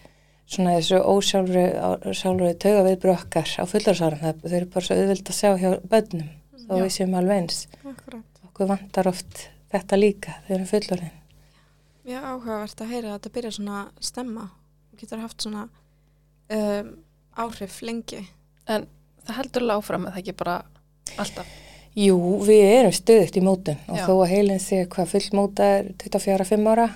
svona 0.49 0.75
þessu 0.79 1.01
ósjálfur 1.05 2.57
tauga 2.61 2.85
viðbrokkar 2.87 3.55
á 3.61 3.65
fullarsárum. 3.69 4.25
Þau 4.43 4.57
eru 4.57 4.71
bara 4.73 4.87
svo 4.87 4.97
auðvild 4.97 5.31
að 5.31 5.39
sjá 5.39 5.51
hjá 5.61 5.71
börnum 5.89 6.29
þó 6.69 6.75
Já. 6.75 6.83
við 6.83 6.93
séum 6.97 7.17
alveg 7.19 7.43
eins. 7.43 7.63
Akkurat. 7.85 8.43
Okkur 8.49 8.71
vantar 8.73 9.11
oft 9.11 9.45
þetta 9.73 10.01
líka 10.01 10.37
þegar 10.47 10.49
við 10.49 10.57
erum 10.59 10.71
fullorðin. 10.73 11.15
Já, 12.09 12.19
áhugavert 12.25 12.81
að 12.81 12.93
heyra 12.95 13.13
að 13.13 13.17
þetta 13.19 13.35
byrja 13.37 13.55
svona 13.59 13.79
að 13.83 14.09
stemma 14.09 14.45
og 14.49 15.01
getur 15.01 15.21
haft 15.21 15.45
svona 15.45 15.65
um, 16.57 16.93
áhrif 17.37 17.81
lengi. 17.85 18.23
En 18.69 18.87
það 19.27 19.41
heldur 19.43 19.67
alveg 19.67 19.83
áfram 19.83 20.07
að 20.09 20.15
það 20.15 20.23
ekki 20.23 20.37
bara 20.41 20.55
alltaf. 21.21 21.57
Jú, 21.99 22.17
við 22.47 22.63
erum 22.71 22.95
stöðugt 22.95 23.37
í 23.37 23.43
mótun 23.43 23.79
og 23.91 23.99
Já. 23.99 24.05
þó 24.07 24.13
að 24.15 24.31
heilin 24.33 24.61
sé 24.63 24.85
hvað 24.93 25.13
fullmóta 25.13 25.69
er 25.79 25.89
24-5 25.99 26.69
ára, 26.71 26.89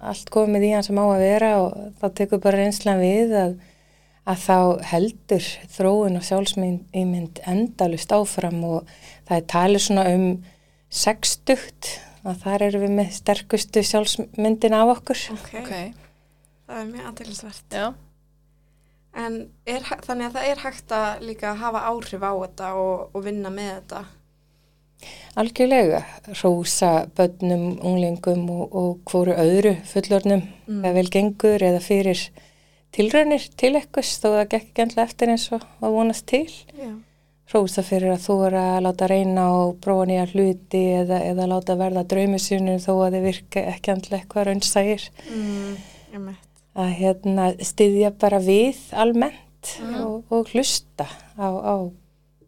allt 0.00 0.30
komið 0.34 0.66
í 0.68 0.72
hann 0.74 0.84
sem 0.86 0.98
á 0.98 1.04
að 1.06 1.22
vera 1.24 1.50
og 1.62 1.76
þá 2.00 2.06
tekur 2.20 2.42
bara 2.44 2.60
reynslan 2.62 3.00
við 3.02 3.34
að, 3.38 3.52
að 4.26 4.42
þá 4.46 4.56
heldur 4.92 5.46
þróun 5.76 6.18
og 6.20 6.26
sjálfsmynd 6.26 7.40
endalust 7.46 8.12
áfram 8.16 8.64
og 8.66 8.90
það 9.28 9.36
er 9.38 9.46
talið 9.52 9.84
svona 9.86 10.06
um 10.14 10.26
60 10.90 11.94
og 12.26 12.40
þar 12.42 12.64
erum 12.66 12.82
við 12.86 12.96
með 12.98 13.12
sterkustu 13.20 13.82
sjálfsmyndin 13.86 14.74
af 14.74 14.96
okkur. 14.96 15.22
Ok. 15.36 15.54
Ok, 15.62 15.72
Það 16.66 16.80
er 16.80 16.86
mjög 16.90 17.08
aðeinsvert. 17.12 17.66
já. 17.70 17.86
En 19.16 19.36
er, 19.64 19.84
þannig 20.04 20.26
að 20.26 20.34
það 20.34 20.46
er 20.50 20.62
hægt 20.64 20.92
að 20.92 21.22
líka 21.24 21.52
hafa 21.56 21.84
áhrif 21.88 22.24
á 22.26 22.32
þetta 22.42 22.72
og, 22.76 23.04
og 23.14 23.22
vinna 23.24 23.52
með 23.54 23.70
þetta. 23.76 24.00
Algjörlega, 25.36 26.00
rósa 26.42 27.06
bönnum, 27.16 27.78
unglingum 27.84 28.46
og, 28.50 28.74
og 28.74 28.98
hvoru 29.10 29.34
öðru 29.36 29.74
fullornum 29.84 30.42
Mm. 30.66 30.80
eða 30.84 30.94
vel 30.96 31.08
gengur 31.14 31.62
eða 31.62 31.78
fyrir 31.84 32.20
tilraunir 32.96 33.44
til 33.56 33.76
ekkurs 33.78 34.16
þó 34.18 34.32
það 34.32 34.48
gekk 34.48 34.64
ekki 34.72 34.82
endla 34.82 35.04
eftir 35.04 35.28
eins 35.30 35.44
og 35.52 35.62
að 35.82 35.92
vonast 35.94 36.26
til. 36.26 36.46
Já. 36.74 36.88
Rósa 37.54 37.84
fyrir 37.86 38.10
að 38.16 38.24
þú 38.24 38.36
er 38.48 38.56
að 38.58 38.80
láta 38.82 39.06
reyna 39.12 39.44
og 39.60 39.76
prófa 39.84 40.08
nýja 40.10 40.24
hluti 40.32 40.80
eða, 41.04 41.20
eða 41.30 41.46
láta 41.52 41.76
verða 41.78 42.02
draumisynum 42.10 42.80
þó 42.82 42.90
að 43.06 43.14
þið 43.14 43.22
virka 43.28 43.62
ekki 43.70 43.92
endla 43.94 44.18
eitthvað 44.18 44.48
raunsægir. 44.48 45.04
Mm. 45.30 46.34
Að 46.76 46.90
hérna 46.98 47.44
styðja 47.62 48.10
bara 48.18 48.40
við 48.42 48.76
almennt 48.92 49.42
Mhm. 49.78 49.94
og, 50.06 50.24
og 50.30 50.46
hlusta 50.54 51.06
á, 51.38 51.46
á 51.46 51.74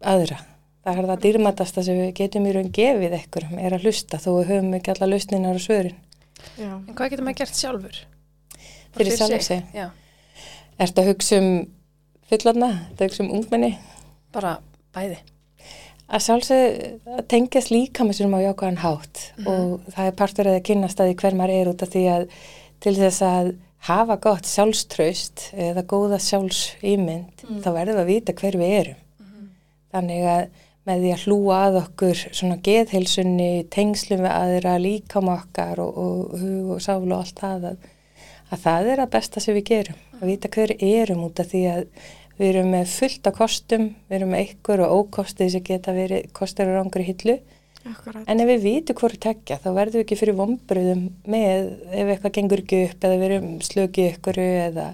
aðra. 0.03 0.37
Það 0.85 0.99
er 1.01 1.07
það 1.09 1.23
dýrmatasta 1.25 1.83
sem 1.85 1.97
við 1.99 2.11
getum 2.19 2.45
í 2.47 2.53
raun 2.55 2.69
gefið 2.75 3.15
ekkurum 3.19 3.57
er 3.59 3.75
að 3.75 3.83
hlusta 3.87 4.19
þó 4.21 4.29
við 4.37 4.51
höfum 4.53 4.77
ekki 4.77 4.93
alla 4.93 5.09
lausninar 5.11 5.57
og 5.59 5.63
svörin. 5.65 5.97
Já. 6.55 6.69
En 6.71 6.93
hvað 6.95 7.11
getur 7.11 7.25
maður 7.27 7.41
gert 7.41 7.59
sjálfur? 7.59 7.97
Bara 8.59 9.01
Fyrir 9.01 9.17
sjálfan 9.19 9.43
sig? 9.49 9.65
Já, 9.75 9.89
Ertu 10.79 11.01
að 11.03 11.09
hugsa 11.11 11.39
um 11.41 11.49
fullorna, 12.29 12.69
ertu 12.93 13.03
að 13.03 13.09
hugsa 13.09 13.23
um 13.25 13.33
ungmenni? 13.39 13.73
bara 14.31 14.53
bæði. 14.95 15.17
Að 16.09 16.23
sjálfsög 16.25 16.77
að 17.17 17.19
tengjast 17.29 17.71
líka 17.73 18.05
með 18.05 18.17
sérum 18.19 18.37
á 18.37 18.45
jákvæðan 18.47 18.79
hátt 18.81 19.19
og 19.45 19.83
það 19.93 20.07
er 20.09 20.15
partur 20.17 20.49
að 20.49 20.61
kynast 20.69 21.01
að 21.01 21.09
því 21.11 21.17
hver 21.21 21.37
maður 21.37 21.53
er 21.59 21.69
út 21.73 21.83
af 21.85 21.91
því 21.93 22.03
að 22.13 22.25
til 22.81 22.95
þess 22.97 23.21
að 23.25 23.49
hafa 23.89 24.17
gott 24.23 24.49
sjálfströst 24.49 25.43
eða 25.53 25.83
góða 25.89 26.17
sjálfsýmynd 26.23 27.43
þá 27.61 27.69
verðum 27.75 27.99
við 27.99 28.01
að 28.01 28.09
vita 28.13 28.35
hver 28.39 28.57
við 28.61 28.73
erum. 28.79 29.03
Þannig 29.93 30.25
að 30.29 30.41
með 30.89 31.03
því 31.03 31.11
að 31.13 31.23
hlúa 31.27 31.57
að 31.67 31.79
okkur 31.83 32.21
svona 32.25 32.57
geðheilsunni, 32.65 33.49
tengslum 33.73 34.23
við 34.25 34.33
aðra, 34.33 34.77
líkam 34.81 35.29
okkar 35.31 35.81
og, 35.83 35.99
og 36.01 36.39
hug 36.41 36.71
og 36.75 36.81
sálu 36.83 37.11
og 37.13 37.19
allt 37.19 37.43
það 37.43 37.67
að, 37.71 37.83
að 38.49 38.63
það 38.63 38.89
er 38.93 39.03
að 39.03 39.11
besta 39.17 39.43
sem 39.43 39.57
við 39.59 39.67
gerum. 39.69 39.99
Að 40.19 40.31
vita 40.31 40.51
hver 40.55 40.73
erum 40.79 41.27
út 41.27 41.41
af 41.41 41.51
því 41.51 41.61
að 41.75 41.83
við 42.39 42.49
erum 42.53 42.73
með 42.73 42.91
fullt 42.95 43.29
af 43.29 43.37
kostum, 43.37 43.85
við 44.09 44.17
erum 44.19 44.33
með 44.33 44.45
ykkur 44.47 44.83
og 44.85 44.95
ókostið 45.03 45.53
sem 45.53 45.65
geta 45.69 45.95
verið 45.95 46.29
kostur 46.35 46.71
og 46.71 46.79
rángur 46.79 47.03
í 47.03 47.09
hillu. 47.11 47.37
Akkurat. 47.87 48.23
En 48.27 48.41
ef 48.43 48.49
við 48.49 48.65
vitum 48.65 48.97
hverju 48.99 49.21
tekja 49.23 49.59
þá 49.63 49.69
verðum 49.75 49.99
við 49.99 50.05
ekki 50.05 50.17
fyrir 50.19 50.35
vombriðum 50.35 51.05
með 51.31 51.69
ef 51.95 52.09
eitthvað 52.11 52.33
gengur 52.35 52.63
ekki 52.63 52.81
upp 52.89 53.05
eða 53.07 53.19
við 53.21 53.29
erum 53.29 53.53
slökið 53.63 54.09
ykkur 54.13 54.41
eða 54.43 54.87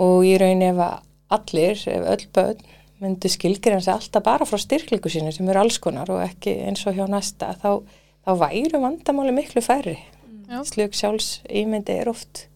og 0.00 0.26
í 0.28 0.34
raun 0.40 0.64
ef 0.64 0.82
að 0.84 0.98
allir, 1.36 1.80
ef 1.88 2.10
öll 2.12 2.26
börn 2.36 2.68
myndu 3.00 3.30
skilgreina 3.32 3.80
sig 3.84 3.94
alltaf 3.94 4.24
bara 4.24 4.46
frá 4.48 4.60
styrklingu 4.60 5.10
sínu 5.12 5.32
sem 5.34 5.48
eru 5.48 5.62
alls 5.62 5.80
konar 5.82 6.10
og 6.12 6.22
ekki 6.24 6.54
eins 6.68 6.84
og 6.88 6.96
hjá 6.98 7.06
næsta 7.10 7.54
þá, 7.60 7.80
þá 8.26 8.30
væru 8.44 8.82
vandamáli 8.82 9.34
miklu 9.36 9.62
færri. 9.64 9.98
Já. 10.50 10.60
Slök 10.66 10.96
sjálfs 10.98 11.40
ímyndi 11.46 11.94
er 12.00 12.10
oft 12.10 12.46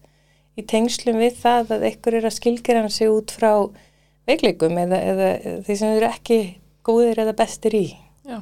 í 0.59 0.63
tengslum 0.67 1.19
við 1.19 1.39
það 1.41 1.77
að 1.77 1.87
ykkur 1.91 2.19
er 2.19 2.27
að 2.27 2.37
skilgreina 2.37 2.91
sig 2.91 3.11
út 3.11 3.31
frá 3.33 3.51
veikleikum 4.27 4.77
eða, 4.81 4.99
eða 5.13 5.29
því 5.65 5.77
sem 5.79 5.95
eru 5.95 6.09
ekki 6.09 6.39
góðir 6.85 7.23
eða 7.25 7.35
bestir 7.37 7.77
í. 7.77 7.85
Já. 8.25 8.41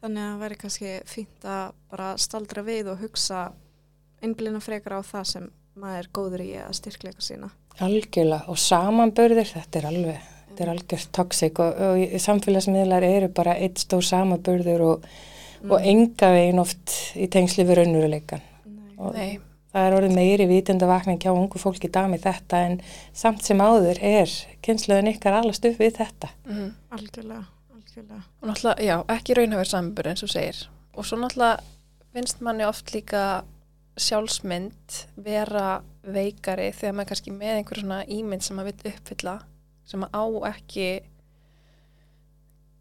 Þannig 0.00 0.22
að 0.24 0.30
það 0.30 0.42
væri 0.44 0.58
kannski 0.60 0.92
fínt 1.08 1.46
að 1.46 1.72
bara 1.92 2.10
staldra 2.20 2.64
við 2.64 2.92
og 2.92 3.02
hugsa 3.02 3.50
einblina 4.24 4.60
frekar 4.64 4.96
á 4.96 5.00
það 5.04 5.26
sem 5.34 5.48
maður 5.80 6.02
er 6.02 6.10
góður 6.16 6.44
í 6.44 6.50
að 6.60 6.76
styrkleika 6.78 7.24
sína. 7.24 7.50
Algjörlega 7.80 8.50
og 8.52 8.58
samanbörðir, 8.60 9.48
þetta 9.48 9.80
er 9.80 9.88
alveg, 9.90 10.30
þetta 10.50 10.64
er 10.64 10.72
algjörst 10.74 11.12
toxic 11.16 11.60
og, 11.62 11.78
og 11.90 12.16
samfélagsmiðlar 12.26 13.06
eru 13.06 13.28
bara 13.34 13.54
eitt 13.58 13.82
stór 13.82 14.02
samanbörður 14.06 14.86
og, 14.86 15.06
og 15.68 15.78
enga 15.78 16.32
veginn 16.34 16.62
oft 16.62 16.96
í 17.14 17.28
tengsli 17.30 17.66
við 17.68 17.80
raunveruleikan. 17.80 18.42
Nei. 18.66 18.90
Og 18.98 19.14
Nei, 19.16 19.30
það 19.70 19.86
er 19.86 19.96
orðið 19.98 20.16
meiri 20.18 20.48
vitundavakning 20.50 21.20
hjá 21.22 21.30
ungu 21.32 21.62
fólki 21.62 21.88
í 21.88 21.94
dag 21.94 22.10
með 22.10 22.26
þetta 22.26 22.64
en 22.66 22.80
samt 23.16 23.46
sem 23.46 23.62
áður 23.62 24.02
er 24.02 24.34
kynsluðin 24.66 25.12
ykkar 25.14 25.38
alast 25.40 25.66
upp 25.68 25.78
við 25.80 25.96
þetta. 26.00 26.32
mm 26.48 26.68
Algjörlega, 26.98 27.44
algjörlega. 27.76 28.22
og 28.40 28.50
náttúrulega, 28.50 28.88
já, 28.88 28.96
ekki 29.16 29.38
raunhafur 29.38 29.70
sambur 29.70 30.10
eins 30.10 30.26
og 30.26 30.32
segir. 30.34 30.64
Og 30.98 31.06
svo 31.06 31.20
náttúrulega 31.20 31.62
finnst 32.10 32.42
manni 32.42 32.66
oft 32.66 32.90
líka 32.94 33.44
sjálfsmynd 34.00 34.98
vera 35.22 35.80
veikari 36.02 36.70
þegar 36.72 36.96
maður 36.96 37.10
kannski 37.12 37.32
með 37.34 37.56
einhver 37.58 37.80
svona 37.82 38.02
ímynd 38.08 38.42
sem 38.42 38.56
maður 38.56 38.72
vill 38.72 38.92
uppfylla 38.94 39.34
sem 39.90 40.06
á 40.06 40.24
ekki 40.52 40.88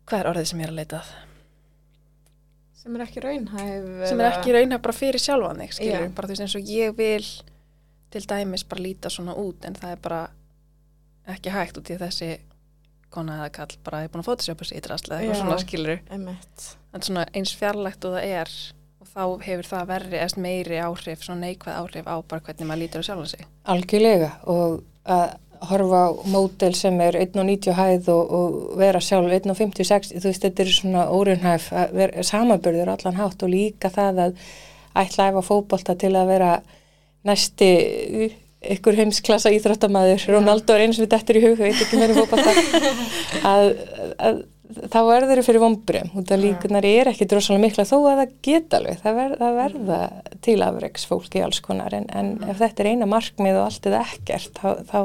hvað 0.10 0.22
er 0.22 0.32
orðið 0.32 0.50
sem 0.52 0.62
ég 0.62 0.68
er 0.70 0.74
að 0.74 0.80
leitað? 0.80 1.14
Sem 2.80 2.96
er 2.96 3.04
ekki 3.04 3.24
raunhæf. 3.24 3.88
sem 4.10 4.22
er 4.24 4.32
ekki 4.32 4.56
raunhaf 4.56 4.84
bara 4.86 4.96
fyrir 4.96 5.22
sjálfan 5.22 5.64
þig 5.64 5.74
skilur, 5.78 6.06
Já. 6.08 6.14
bara 6.16 6.30
þú 6.30 6.36
veist 6.36 6.46
eins 6.46 6.58
og 6.60 6.70
ég 6.74 6.96
vil 6.98 7.26
til 8.10 8.26
dæmis 8.32 8.66
bara 8.66 8.86
líta 8.86 9.12
svona 9.14 9.36
út 9.38 9.66
en 9.68 9.78
það 9.78 9.96
er 9.96 10.04
bara 10.06 10.22
ekki 11.30 11.54
hægt 11.54 11.78
út 11.78 11.92
í 11.94 12.00
þessi 12.00 12.30
kona 13.14 13.40
eða 13.40 13.52
kall 13.54 13.78
bara 13.86 14.04
er 14.04 14.12
búin 14.14 14.24
að 14.24 14.30
photoshopa 14.30 14.66
sig 14.66 14.80
í 14.80 14.84
draslega 14.86 15.22
eitthvað 15.22 15.42
svona 15.44 15.62
skilur 15.62 16.02
en 16.14 17.06
svona 17.06 17.26
eins 17.34 17.54
fjarlægt 17.58 18.06
og 18.06 18.16
það 18.18 18.34
er 18.40 18.54
og 19.00 19.10
þá 19.10 19.24
hefur 19.46 19.70
það 19.70 19.92
verri 19.94 20.22
eða 20.22 20.44
meiri 20.46 20.82
áhrif 20.84 21.26
svona 21.26 21.46
neikvæð 21.48 21.80
áhrif 21.82 22.10
á 22.10 22.16
bara 22.22 22.46
hvernig 22.48 22.70
maður 22.70 22.84
lítur 22.84 23.06
á 23.06 23.08
sjálfan 23.10 23.32
sig 23.34 23.46
Algjörlega 23.74 24.32
og 24.50 24.82
að 25.10 25.38
horfa 25.70 26.02
á 26.08 26.10
mótel 26.32 26.76
sem 26.78 26.96
er 27.04 27.18
1,90 27.20 27.76
hæð 27.76 28.10
og, 28.14 28.34
og 28.40 28.58
vera 28.80 29.02
sjálf 29.04 29.32
1,56, 29.40 30.14
þú 30.16 30.28
veist 30.30 30.46
þetta 30.46 30.64
er 30.64 30.74
svona 30.74 31.06
órunhæf 31.12 31.70
að 31.76 31.96
vera 32.00 32.26
samanbörður 32.26 32.94
allan 32.96 33.20
hátt 33.20 33.44
og 33.44 33.52
líka 33.52 33.92
það 33.94 34.22
að 34.26 34.44
ætla 35.00 35.26
að 35.26 35.34
æfa 35.34 35.48
fótbolta 35.50 35.98
til 36.00 36.14
að 36.16 36.32
vera 36.34 36.52
næsti 37.28 37.72
ykkur 38.76 38.98
heimsklassa 39.00 39.52
íþróttamæður, 39.56 40.26
Ronaldo 40.34 40.76
er 40.76 40.86
eins 40.86 41.00
við 41.00 41.12
dettur 41.14 41.40
í 41.40 41.44
hug, 41.46 41.60
veit 41.62 41.80
ekki 41.80 42.00
meira 42.00 42.16
um 42.16 42.24
fótbolta. 42.24 42.56
Að, 43.54 43.70
að 44.20 44.42
þá 44.70 45.00
verður 45.08 45.40
þau 45.40 45.48
fyrir 45.48 45.64
vombrum 45.64 46.12
út 46.20 46.34
af 46.34 46.42
líkunar 46.42 46.86
er 46.86 47.10
ekki 47.10 47.28
drosalega 47.30 47.64
mikla 47.64 47.86
þó 47.90 47.96
að 47.98 48.20
það 48.20 48.36
geta 48.46 48.80
alveg, 48.80 49.00
það, 49.02 49.16
ver, 49.18 49.34
það 49.40 49.58
verða 49.60 50.02
til 50.46 50.58
afreiks 50.66 51.08
fólki 51.10 51.42
alls 51.46 51.62
konar 51.66 51.96
en, 51.98 52.06
en 52.14 52.36
ef 52.46 52.62
þetta 52.62 52.86
er 52.86 52.92
eina 52.92 53.08
markmið 53.10 53.58
og 53.58 53.66
allt 53.66 53.90
eða 53.90 54.04
ekkert 54.06 54.62
þá, 54.62 54.70
þá 54.92 55.00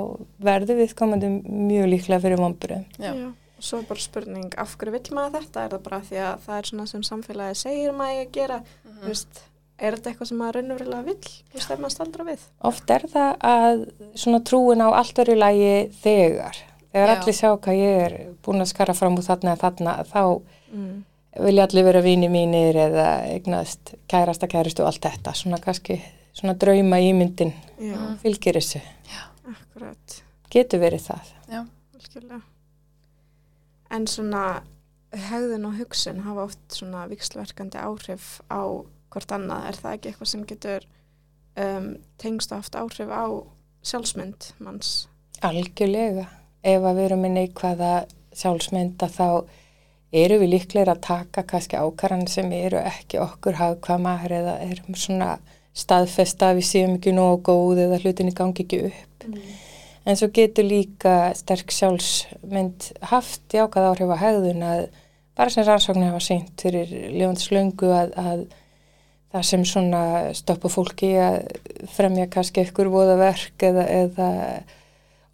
verður 0.50 0.80
við 0.82 0.94
komandi 0.98 1.32
mjög 1.46 1.90
líklega 1.94 2.24
fyrir 2.26 2.42
vombrum. 2.42 2.84
Já. 2.98 3.14
Já. 3.14 3.32
Og 3.54 3.64
svo 3.64 3.80
er 3.80 3.88
bara 3.88 4.02
spurning, 4.02 4.52
af 4.60 4.76
hverju 4.76 4.92
vill 4.98 5.16
maður 5.16 5.40
þetta? 5.40 5.64
Er 5.64 5.74
það 5.76 5.82
bara 5.88 6.04
því 6.04 6.20
að 6.26 6.44
það 6.44 6.60
er 6.60 6.70
svona 6.70 6.86
sem 6.90 7.04
samfélagi 7.06 7.58
segir 7.62 7.96
maður 7.96 8.18
eigi 8.18 8.24
að 8.26 8.32
gera? 8.34 8.60
Þú 8.98 9.12
veist, 9.12 9.42
er 9.78 9.96
þetta 9.96 10.10
eitthvað 10.10 10.30
sem 10.30 10.40
maður 10.42 10.58
raunverulega 10.58 11.06
vill? 11.08 11.30
Þú 11.30 11.60
veist, 11.60 11.70
ef 11.70 11.80
maður 11.80 11.94
staldra 11.94 12.26
við? 12.28 12.44
Oft 12.70 12.92
er 12.98 13.06
það 13.14 13.30
að 13.54 13.84
svona 14.24 14.42
trúin 14.50 14.84
á 14.84 14.88
allt 14.90 15.22
verið 15.22 15.40
lægi 15.40 15.74
þegar. 16.02 16.60
Þegar 16.94 17.10
Já. 17.10 17.16
allir 17.20 17.34
sjá 17.34 17.48
hvað 17.58 17.80
ég 17.80 18.02
er 18.06 18.12
búin 18.46 18.62
að 18.62 18.70
skara 18.70 18.94
fram 18.94 19.16
úr 19.18 19.26
þarna 19.26 19.54
eða 19.56 19.62
þarna 19.66 19.94
þá 20.06 20.42
Mm. 20.74 21.04
vilja 21.42 21.64
allir 21.66 21.84
vera 21.84 22.00
vini 22.02 22.28
mínir 22.30 22.74
eða 22.78 23.06
eignast 23.34 23.94
kærasta 24.08 24.46
kæristu 24.48 24.82
og 24.82 24.86
allt 24.92 25.00
þetta. 25.02 25.32
Svona 25.34 25.58
kannski 25.58 26.00
svona 26.32 26.54
drauma 26.58 26.96
ímyndin 27.02 27.52
Já, 27.80 27.94
Mm. 27.96 28.18
fylgir 28.22 28.54
þessu, 28.58 28.80
akkurat. 29.50 30.22
getur 30.50 30.78
verið 30.80 31.02
það. 31.10 31.32
Já, 31.50 31.66
Algjörlega. 31.94 32.40
En 33.90 34.06
svona 34.06 34.62
hegðun 35.12 35.66
og 35.66 35.74
hugsun 35.78 36.20
hafa 36.24 36.44
oft 36.44 36.58
svona 36.74 37.08
vikslverkandi 37.10 37.78
áhrif 37.78 38.40
á 38.50 38.62
hvort 39.10 39.32
annað. 39.32 39.68
Er 39.68 39.72
það 39.72 39.92
ekki 39.98 40.10
eitthvað 40.12 40.26
sem 40.26 40.44
getur 40.44 40.80
um, 41.56 41.96
tengst 42.18 42.50
og 42.52 42.58
haft 42.62 42.74
áhrif 42.74 43.08
á 43.10 43.26
sjálfsmynd 43.82 44.52
manns? 44.58 45.06
Algjörlega. 45.42 46.26
Ef 46.64 46.80
að 46.80 46.96
við 46.96 47.06
erum 47.08 47.24
með 47.24 47.36
neikvæða 47.38 47.92
sjálfsmynda 48.34 49.10
þá 49.12 49.28
eru 50.14 50.38
við 50.42 50.52
líklega 50.54 50.94
að 50.94 51.02
taka 51.04 51.44
kannski 51.48 51.78
ákaran 51.78 52.26
sem 52.30 52.50
eru 52.54 52.80
ekki 52.80 53.20
okkur 53.22 53.58
hagkvamar 53.58 54.32
eða 54.32 54.56
erum 54.64 54.96
svona 54.98 55.36
staðfesta 55.74 56.52
að 56.52 56.60
við 56.60 56.68
séum 56.70 56.96
ekki 56.98 57.14
nógu 57.14 57.40
góð 57.48 57.84
eða 57.88 58.00
hlutinni 58.02 58.34
gangi 58.36 58.64
ekki 58.64 58.82
upp. 58.90 59.26
Mm. 59.26 59.54
En 60.04 60.18
svo 60.20 60.28
getur 60.36 60.66
líka 60.68 61.32
sterk 61.36 61.72
sjálfsmynd 61.72 62.90
haft 63.10 63.56
jákað 63.56 63.88
áhrif 63.90 64.12
á 64.12 64.16
hegðun 64.20 64.66
að 64.68 64.84
bara 65.34 65.50
sem 65.50 65.66
rannsóknir 65.66 66.12
hafa 66.12 66.22
sínt 66.22 66.62
fyrir 66.62 66.92
ljóðans 67.16 67.48
löngu 67.50 67.90
að, 67.90 68.12
að 68.14 68.44
það 69.34 69.46
sem 69.48 69.64
svona 69.66 70.02
stoppa 70.36 70.70
fólki 70.70 71.10
að 71.18 71.40
fremja 71.96 72.28
kannski 72.30 72.62
ykkur 72.68 72.92
voðaverk 72.92 73.66
eða, 73.66 73.86
eða 74.04 74.28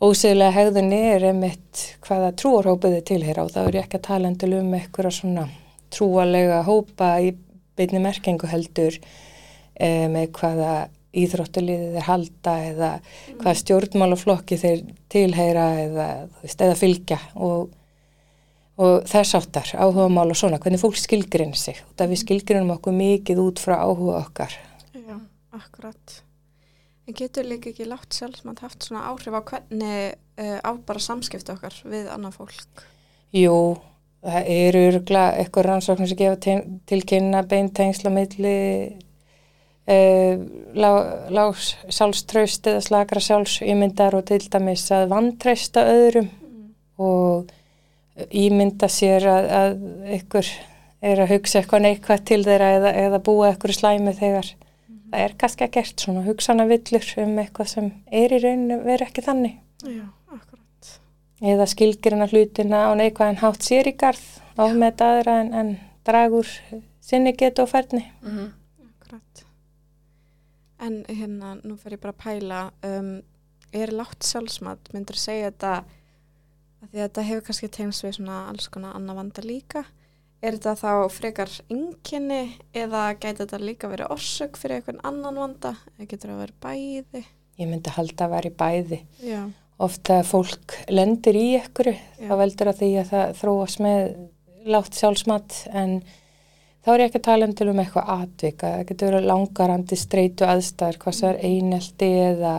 óseglega 0.00 0.54
hegðunni 0.56 1.00
er 1.14 1.26
einmitt 1.30 1.82
hvaða 2.06 2.30
trúarhópaði 2.40 3.02
tilheyra 3.10 3.44
og 3.44 3.52
þá 3.52 3.60
er 3.66 3.80
ég 3.80 3.86
ekki 3.86 3.98
að 4.00 4.06
tala 4.06 4.30
endil 4.30 4.54
um 4.60 4.70
eitthvað 4.78 5.12
svona 5.16 5.48
trúalega 5.92 6.62
hópa 6.64 7.16
í 7.20 7.34
beinni 7.76 8.00
merkingu 8.02 8.48
heldur 8.48 8.96
e, 8.96 10.08
með 10.12 10.30
hvaða 10.38 10.72
íþróttaliðið 11.20 11.96
þeir 11.96 12.06
halda 12.06 12.54
eða 12.68 12.90
hvaða 13.40 13.56
stjórnmálaflokki 13.64 14.58
þeir 14.60 14.82
tilheyra 15.10 15.66
eða, 15.84 16.08
veist, 16.44 16.62
eða 16.62 16.78
fylgja 16.78 17.18
og, 17.34 17.72
og 18.80 19.10
þess 19.10 19.36
áttar 19.40 19.74
áhuga 19.74 20.06
mál 20.12 20.28
og 20.30 20.38
svona, 20.38 20.60
hvernig 20.62 20.82
fólk 20.82 20.98
skilgrinni 21.00 21.58
sig. 21.58 21.82
Og 21.88 21.98
það 21.98 22.14
við 22.14 22.22
skilgrinnum 22.24 22.74
okkur 22.76 22.96
mikið 22.96 23.42
út 23.42 23.62
frá 23.62 23.80
áhuga 23.82 24.20
okkar. 24.22 24.58
Já, 24.94 25.16
akkurat. 25.58 26.20
En 27.10 27.16
getur 27.18 27.42
líka 27.42 27.72
ekki 27.72 27.88
látt 27.90 28.14
sjálfsmynd 28.14 28.60
haft 28.62 28.84
svona 28.86 29.08
áhrif 29.10 29.34
á 29.34 29.42
hvernig 29.42 30.12
uh, 30.38 30.58
á 30.62 30.70
bara 30.86 31.00
samskipti 31.02 31.50
okkar 31.50 31.74
við 31.90 32.06
annað 32.06 32.36
fólk? 32.38 32.84
Jú, 33.34 33.54
það 34.22 34.50
eru 34.54 34.82
örgulega 34.92 35.40
eitthvað 35.40 35.66
rannsóknir 35.66 36.10
sem 36.12 36.20
gefa 36.20 36.38
til, 36.86 37.00
kynna 37.10 37.40
beintengsla 37.50 38.14
milli 38.14 38.54
uh, 39.90 40.44
lág, 40.78 41.10
lág 41.34 41.58
sjálfströst 41.58 42.70
eða 42.70 42.86
slakra 42.86 43.24
sjálfsýmyndar 43.26 44.14
og 44.14 44.28
til 44.30 44.44
dæmis 44.46 44.86
að 44.94 45.10
vantreysta 45.10 45.88
öðrum 45.90 46.30
og 47.02 47.50
ímynda 48.30 48.86
sér 48.86 49.26
að, 49.34 49.52
að 49.58 49.78
ykkur 50.20 50.56
er 51.10 51.26
að 51.26 51.34
hugsa 51.34 51.58
eitthvað 51.58 51.88
neikvægt 51.88 52.30
til 52.30 52.44
þeirra 52.46 52.74
eða, 52.78 52.98
eða 53.08 53.24
búa 53.26 53.50
ykkur 53.56 53.74
slæmi 53.74 54.14
þegar 54.14 54.54
það 55.10 55.24
er 55.24 55.34
kannski 55.40 55.66
að 55.66 55.74
gert 55.78 56.04
svona 56.04 56.24
hugsana 56.26 56.66
villur 56.70 57.10
um 57.24 57.38
eitthvað 57.42 57.72
sem 57.74 57.90
er 58.22 58.34
í 58.36 58.40
rauninu 58.42 58.80
verið 58.84 59.06
ekki 59.08 59.24
þannig 59.26 59.58
Já, 59.84 60.04
akkurat. 60.36 60.92
eða 61.52 61.66
skilgrina 61.72 62.28
hlutina 62.30 62.84
á 62.86 62.90
neikvæðan 62.98 63.40
hátt 63.42 63.66
sér 63.66 63.90
í 63.90 63.96
garð 63.98 64.24
á 64.60 64.64
með 64.76 65.04
aðra 65.06 65.36
en, 65.44 65.52
en 65.54 65.70
dragur 66.06 66.48
sinni 67.10 67.32
getu 67.36 67.64
og 67.64 67.70
færni. 67.72 68.04
Mhm. 68.22 68.50
Akkurat. 68.86 69.44
En 70.80 71.00
hérna, 71.08 71.56
nú 71.64 71.76
fer 71.76 71.96
ég 71.96 72.00
bara 72.02 72.14
að 72.14 72.22
pæla, 72.24 72.60
um, 72.86 73.22
er 73.72 73.92
látt 73.94 74.24
sjálfsmat, 74.26 74.92
myndur 74.94 75.18
segja 75.18 75.50
þetta, 75.50 75.72
að 76.80 76.88
því 76.90 76.98
að 77.00 77.04
þetta 77.08 77.24
hefur 77.28 77.46
kannski 77.48 77.68
tengst 77.76 78.04
við 78.04 78.16
svona 78.18 78.38
alls 78.48 78.68
konar 78.72 78.96
annað 78.96 79.20
vanda 79.20 79.44
líka, 79.44 79.84
er 80.40 80.56
þetta 80.56 80.74
þá 80.80 80.92
frekar 81.12 81.52
ynginni 81.72 82.42
eða 82.76 83.10
gæti 83.16 83.42
þetta 83.42 83.60
líka 83.62 83.90
verið 83.92 84.12
orsök 84.14 84.56
fyrir 84.60 84.80
einhvern 84.80 85.02
annan 85.06 85.40
vanda, 85.42 85.74
eða 85.96 86.08
getur 86.12 86.32
það 86.32 86.42
verið 86.44 86.60
bæði? 86.66 87.24
Ég 87.60 87.68
myndi 87.68 87.92
halda 87.92 88.26
að 88.26 88.34
vera 88.36 88.50
í 88.50 88.56
bæði. 88.62 89.00
Já, 89.24 89.40
Ofta 89.80 90.18
fólk 90.28 90.74
lendir 90.92 91.36
í 91.40 91.46
ykkur, 91.56 91.88
Já. 91.94 92.26
þá 92.28 92.34
veldur 92.36 92.68
að 92.68 92.80
því 92.82 92.88
að 93.00 93.06
það 93.14 93.30
þróast 93.38 93.78
með 93.80 94.00
látt 94.68 94.98
sjálfsmat 94.98 95.54
en 95.72 95.94
þá 96.90 96.96
er 96.96 97.02
ég 97.04 97.10
ekki 97.10 97.18
að 97.20 97.26
tala 97.28 97.46
um 97.46 97.52
til 97.54 97.66
um 97.70 97.80
eitthvað 97.80 98.08
atvika. 98.16 98.70
Það 98.74 98.86
getur 98.88 99.10
verið 99.10 99.26
langarandi 99.30 99.98
streitu 99.98 100.46
aðstæður, 100.48 100.96
hvað 101.04 101.18
það 101.20 101.28
er 101.28 101.38
einelti 101.46 102.08
eða 102.24 102.54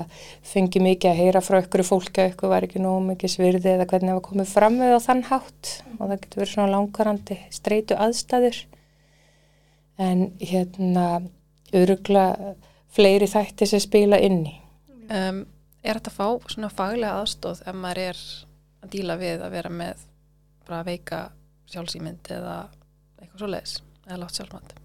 fengi 0.52 0.82
mikið 0.86 1.12
að 1.12 1.20
heyra 1.20 1.42
frá 1.44 1.58
ykkur 1.60 1.84
fólki 1.84 2.24
að 2.24 2.30
ykkur 2.32 2.54
var 2.54 2.68
ekki 2.68 2.84
nóg 2.84 3.02
mikið 3.10 3.34
svirði 3.34 3.74
eða 3.74 3.88
hvernig 3.92 4.12
það 4.12 4.20
var 4.20 4.26
komið 4.30 4.54
fram 4.54 4.78
við 4.80 4.96
á 4.96 5.00
þann 5.04 5.26
hátt 5.28 5.74
og 5.98 6.06
það 6.06 6.14
getur 6.14 6.42
verið 6.42 6.54
svona 6.54 6.72
langarandi 6.78 7.40
streitu 7.58 8.00
aðstæður. 8.06 8.62
En 10.08 10.24
hérna, 10.40 11.06
örugla 11.76 12.26
fleiri 12.96 13.28
þætti 13.30 13.68
sem 13.68 13.84
spila 13.84 14.22
inni. 14.24 14.56
Um, 15.12 15.44
er 15.84 16.00
þetta 16.00 16.16
að 16.16 16.20
fá 16.22 16.56
svona 16.56 16.72
faglega 16.72 17.20
aðstóð 17.20 17.66
ef 17.68 17.76
maður 17.84 18.04
er 18.08 18.26
að 18.82 18.96
díla 18.96 19.20
við 19.20 19.44
að 19.44 19.56
vera 19.60 19.78
með 19.84 20.10
bara 20.64 20.84
veika 20.88 21.24
sjálfsýmynd 21.72 22.32
eða 22.32 22.60
eitthvað 23.20 23.40
svo 23.42 23.50
leiðis 23.52 23.80
eða 24.08 24.22
látt 24.24 24.40
sjálfmænt? 24.40 24.78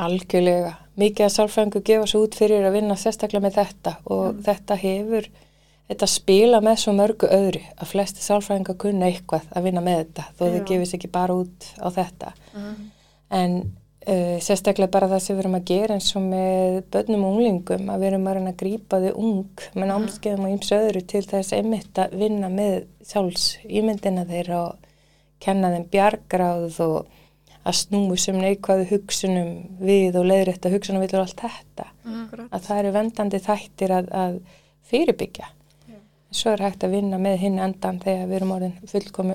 Algjörlega. 0.00 0.74
Mikið 1.00 1.26
að 1.26 1.34
sálfrængu 1.34 1.82
gefa 1.84 2.08
svo 2.08 2.24
út 2.24 2.36
fyrir 2.38 2.64
að 2.64 2.76
vinna 2.78 2.96
sérstaklega 2.98 3.44
með 3.44 3.58
þetta 3.58 3.96
og 4.12 4.38
þetta 4.46 4.78
hefur, 4.80 5.26
þetta 5.90 6.08
spila 6.08 6.60
með 6.64 6.78
svo 6.84 6.94
mörgu 6.96 7.28
öðru 7.34 7.60
að 7.76 7.90
flesti 7.90 8.24
sálfrænga 8.24 8.76
kunna 8.80 9.10
eitthvað 9.10 9.50
að 9.52 9.68
vinna 9.68 9.84
með 9.84 10.00
þetta 10.04 10.26
þó 10.38 10.42
þau 10.46 10.64
gefis 10.70 10.96
ekki 10.96 11.12
bara 11.12 11.36
út 11.42 11.68
á 11.76 11.88
þetta. 11.98 12.32
Mm. 12.54 12.88
En 13.40 13.56
uh, 13.60 14.36
sérstaklega 14.44 14.92
bara 14.92 15.10
það 15.10 15.24
sem 15.24 15.36
við 15.36 15.44
erum 15.44 15.58
að 15.58 15.68
gera 15.72 15.96
eins 15.98 16.10
og 16.16 16.26
með 16.26 16.80
börnum 16.94 17.26
og 17.26 17.36
unglingum 17.36 17.92
að 17.92 18.02
við 18.02 18.12
erum 18.12 18.28
að 18.28 18.38
reyna 18.38 18.54
að 18.54 18.60
grípa 18.64 19.00
þau 19.04 19.10
ung 19.12 19.64
með 19.74 19.90
námskeiðum 19.92 20.46
og 20.46 20.54
íms 20.56 20.74
öðru 20.76 21.06
til 21.12 21.24
þess 21.28 21.56
einmitt 21.56 22.00
að 22.00 22.16
vinna 22.22 22.52
með 22.52 22.76
sjálfs 23.10 23.48
ímyndina 23.66 24.26
þeirra 24.28 24.62
og 24.68 24.92
kenna 25.40 25.72
þeim 25.74 25.88
bjargráð 25.92 26.80
og 26.84 27.16
að 27.66 27.76
snúi 27.76 28.18
sem 28.20 28.36
neikvæðu 28.40 28.86
hugsunum 28.94 29.50
við 29.84 30.18
og 30.20 30.26
leiðrétta 30.30 30.72
hugsunum 30.72 31.02
við 31.04 31.16
og 31.18 31.24
allt 31.26 31.42
þetta. 31.44 31.86
akkurat. 32.24 32.48
Að 32.48 32.66
það 32.66 32.82
eru 32.82 32.92
vendandi 32.96 33.40
þættir 33.44 33.94
að, 33.96 34.10
að 34.16 34.36
fyrirbyggja. 34.90 35.48
Já. 35.90 35.98
Svo 36.40 36.54
er 36.54 36.64
hægt 36.64 36.86
að 36.86 36.96
vinna 36.96 37.20
með 37.20 37.38
hinn 37.44 37.60
endan 37.60 38.00
þegar 38.02 38.28
við 38.30 38.38
erum 38.40 38.54
orðin 38.56 38.76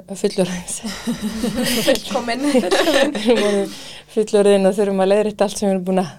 fullorðins. 0.10 0.78
Velkomin. 1.90 2.46
við 2.56 2.70
erum 3.22 3.44
orðin 3.46 3.76
fullorðin 4.16 4.70
og 4.72 4.78
þurfum 4.80 5.04
að 5.06 5.12
leiðrétta 5.14 5.48
allt 5.48 5.60
sem 5.60 5.70
við 5.70 5.76
erum 5.76 5.90
búin 5.92 6.06
að 6.06 6.14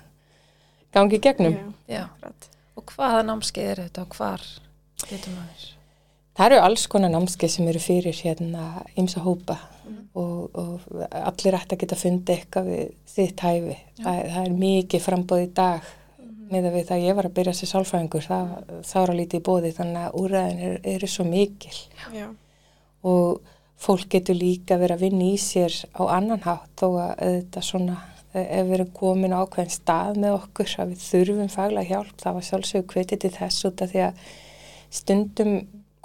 gangi 0.96 1.22
gegnum. 1.26 1.58
Já. 1.90 2.04
akkurat. 2.06 2.52
Og 2.76 2.92
hvaða 2.92 3.24
námskeið 3.26 3.72
er 3.72 3.86
þetta 3.86 4.04
og 4.04 4.18
hvar 4.20 4.50
getur 5.08 5.34
maður? 5.34 5.72
Það 6.36 6.50
eru 6.50 6.66
alls 6.68 6.84
konar 6.92 7.10
námskeið 7.14 7.54
sem 7.54 7.68
eru 7.72 7.80
fyrir 7.80 8.18
hérna 8.20 8.66
ymsa 9.00 9.22
hópa 9.24 9.56
og, 10.16 10.56
og 10.56 11.04
allir 11.10 11.58
ætti 11.58 11.76
að 11.76 11.82
geta 11.82 12.00
fundið 12.00 12.34
eitthvað 12.36 12.70
við 12.72 12.88
sitt 13.10 13.44
hæfi. 13.44 13.76
Það, 14.00 14.20
það 14.34 14.40
er 14.44 14.56
mikið 14.62 15.04
frambóð 15.06 15.44
í 15.44 15.50
dag 15.60 15.92
með 16.46 16.68
að 16.68 16.76
við 16.76 16.88
það 16.90 17.04
ég 17.04 17.18
var 17.18 17.26
að 17.26 17.36
byrja 17.36 17.54
sér 17.58 17.70
sálfræðingur, 17.72 18.26
það 18.26 18.82
sára 18.86 19.14
lítið 19.18 19.40
í 19.40 19.46
bóði 19.46 19.72
þannig 19.74 20.02
að 20.04 20.18
úræðin 20.20 20.64
eru 20.66 20.92
er 20.94 21.10
svo 21.10 21.26
mikil. 21.26 21.78
Já, 22.14 22.26
og 23.06 23.54
fólk 23.82 24.08
getur 24.14 24.38
líka 24.38 24.78
verið 24.80 24.96
að 24.96 25.06
vinna 25.06 25.30
í 25.30 25.40
sér 25.40 25.74
á 25.92 26.02
annan 26.16 26.44
hátt 26.46 26.72
þó 26.80 26.86
að 27.02 27.10
þetta 27.20 27.64
svona 27.64 27.96
ef 28.36 28.66
við 28.68 28.74
erum 28.76 28.92
komin 28.96 29.34
á 29.36 29.40
ákveðin 29.44 29.72
stað 29.72 30.20
með 30.20 30.36
okkur 30.36 30.74
að 30.82 30.92
við 30.92 31.04
þurfum 31.06 31.52
faglega 31.52 31.90
hjálp 31.90 32.22
það 32.22 32.36
var 32.36 32.46
sjálfsögur 32.48 32.92
hvetið 32.92 33.22
til 33.22 33.32
þess 33.36 33.68
út 33.68 33.84
af 33.84 33.92
því 33.92 34.02
að 34.06 34.24
stundum 34.96 35.52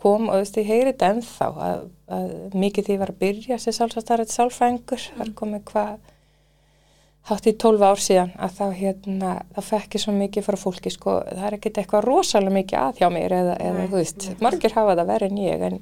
kom 0.02 0.30
og 0.30 0.36
þú 0.36 0.44
veist 0.44 0.62
ég 0.62 0.72
heyri 0.72 0.94
þetta 0.94 1.12
ennþá 1.16 1.50
að, 1.68 1.84
að 2.18 2.32
mikið 2.64 2.88
því 2.88 2.96
ég 2.96 3.04
var 3.04 3.14
að 3.14 3.22
byrja 3.22 3.60
sér 3.62 3.78
sjálfsastarrið 3.78 4.34
sálfræðingur 4.36 5.06
það 5.12 5.28
er 5.28 5.36
komið 5.42 5.64
hvað 5.72 6.10
hátt 7.30 7.46
í 7.46 7.54
12 7.62 7.84
ár 7.86 8.02
síðan 8.02 8.32
að 8.42 8.56
þá 8.58 8.64
hérna 8.80 9.32
það 9.54 9.68
fekk 9.68 9.96
ég 9.96 10.04
svo 10.04 10.14
mikið 10.16 10.46
frá 10.48 10.58
fólki 10.58 10.92
sko 10.94 11.16
það 11.28 11.46
er 11.48 11.58
ekkert 11.58 11.80
eitthvað 11.82 12.06
rosalega 12.08 12.56
mikið 12.56 12.80
að 12.82 13.02
hjá 13.02 13.08
mér 13.14 13.36
eða, 13.38 13.58
eða 13.62 13.86
þú 13.92 14.00
veist, 14.00 14.28
margir 14.42 14.76
hafa 14.78 14.96
það 14.98 15.12
verið 15.12 15.32
en 15.34 15.42
ég 15.44 15.66
en 15.68 15.80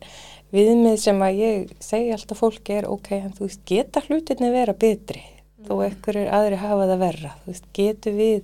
viðmið 0.56 0.98
sem 1.00 1.24
að 1.24 1.40
ég 1.40 1.74
segi 1.84 2.14
alltaf 2.16 2.42
fólki 2.44 2.80
er 2.82 2.90
ok, 2.92 3.12
en 3.22 3.36
þú 3.38 3.46
veist, 3.46 3.62
geta 3.70 4.04
hlutinni 4.08 4.50
vera 4.52 4.76
betri? 4.76 5.22
Þó 5.68 5.76
ekkur 5.86 6.18
er 6.20 6.32
aðri 6.36 6.60
hafa 6.60 6.88
það 6.90 7.04
verra 7.06 7.36
þú 7.44 7.54
veist, 7.54 7.70
getur 7.78 8.18
við 8.20 8.42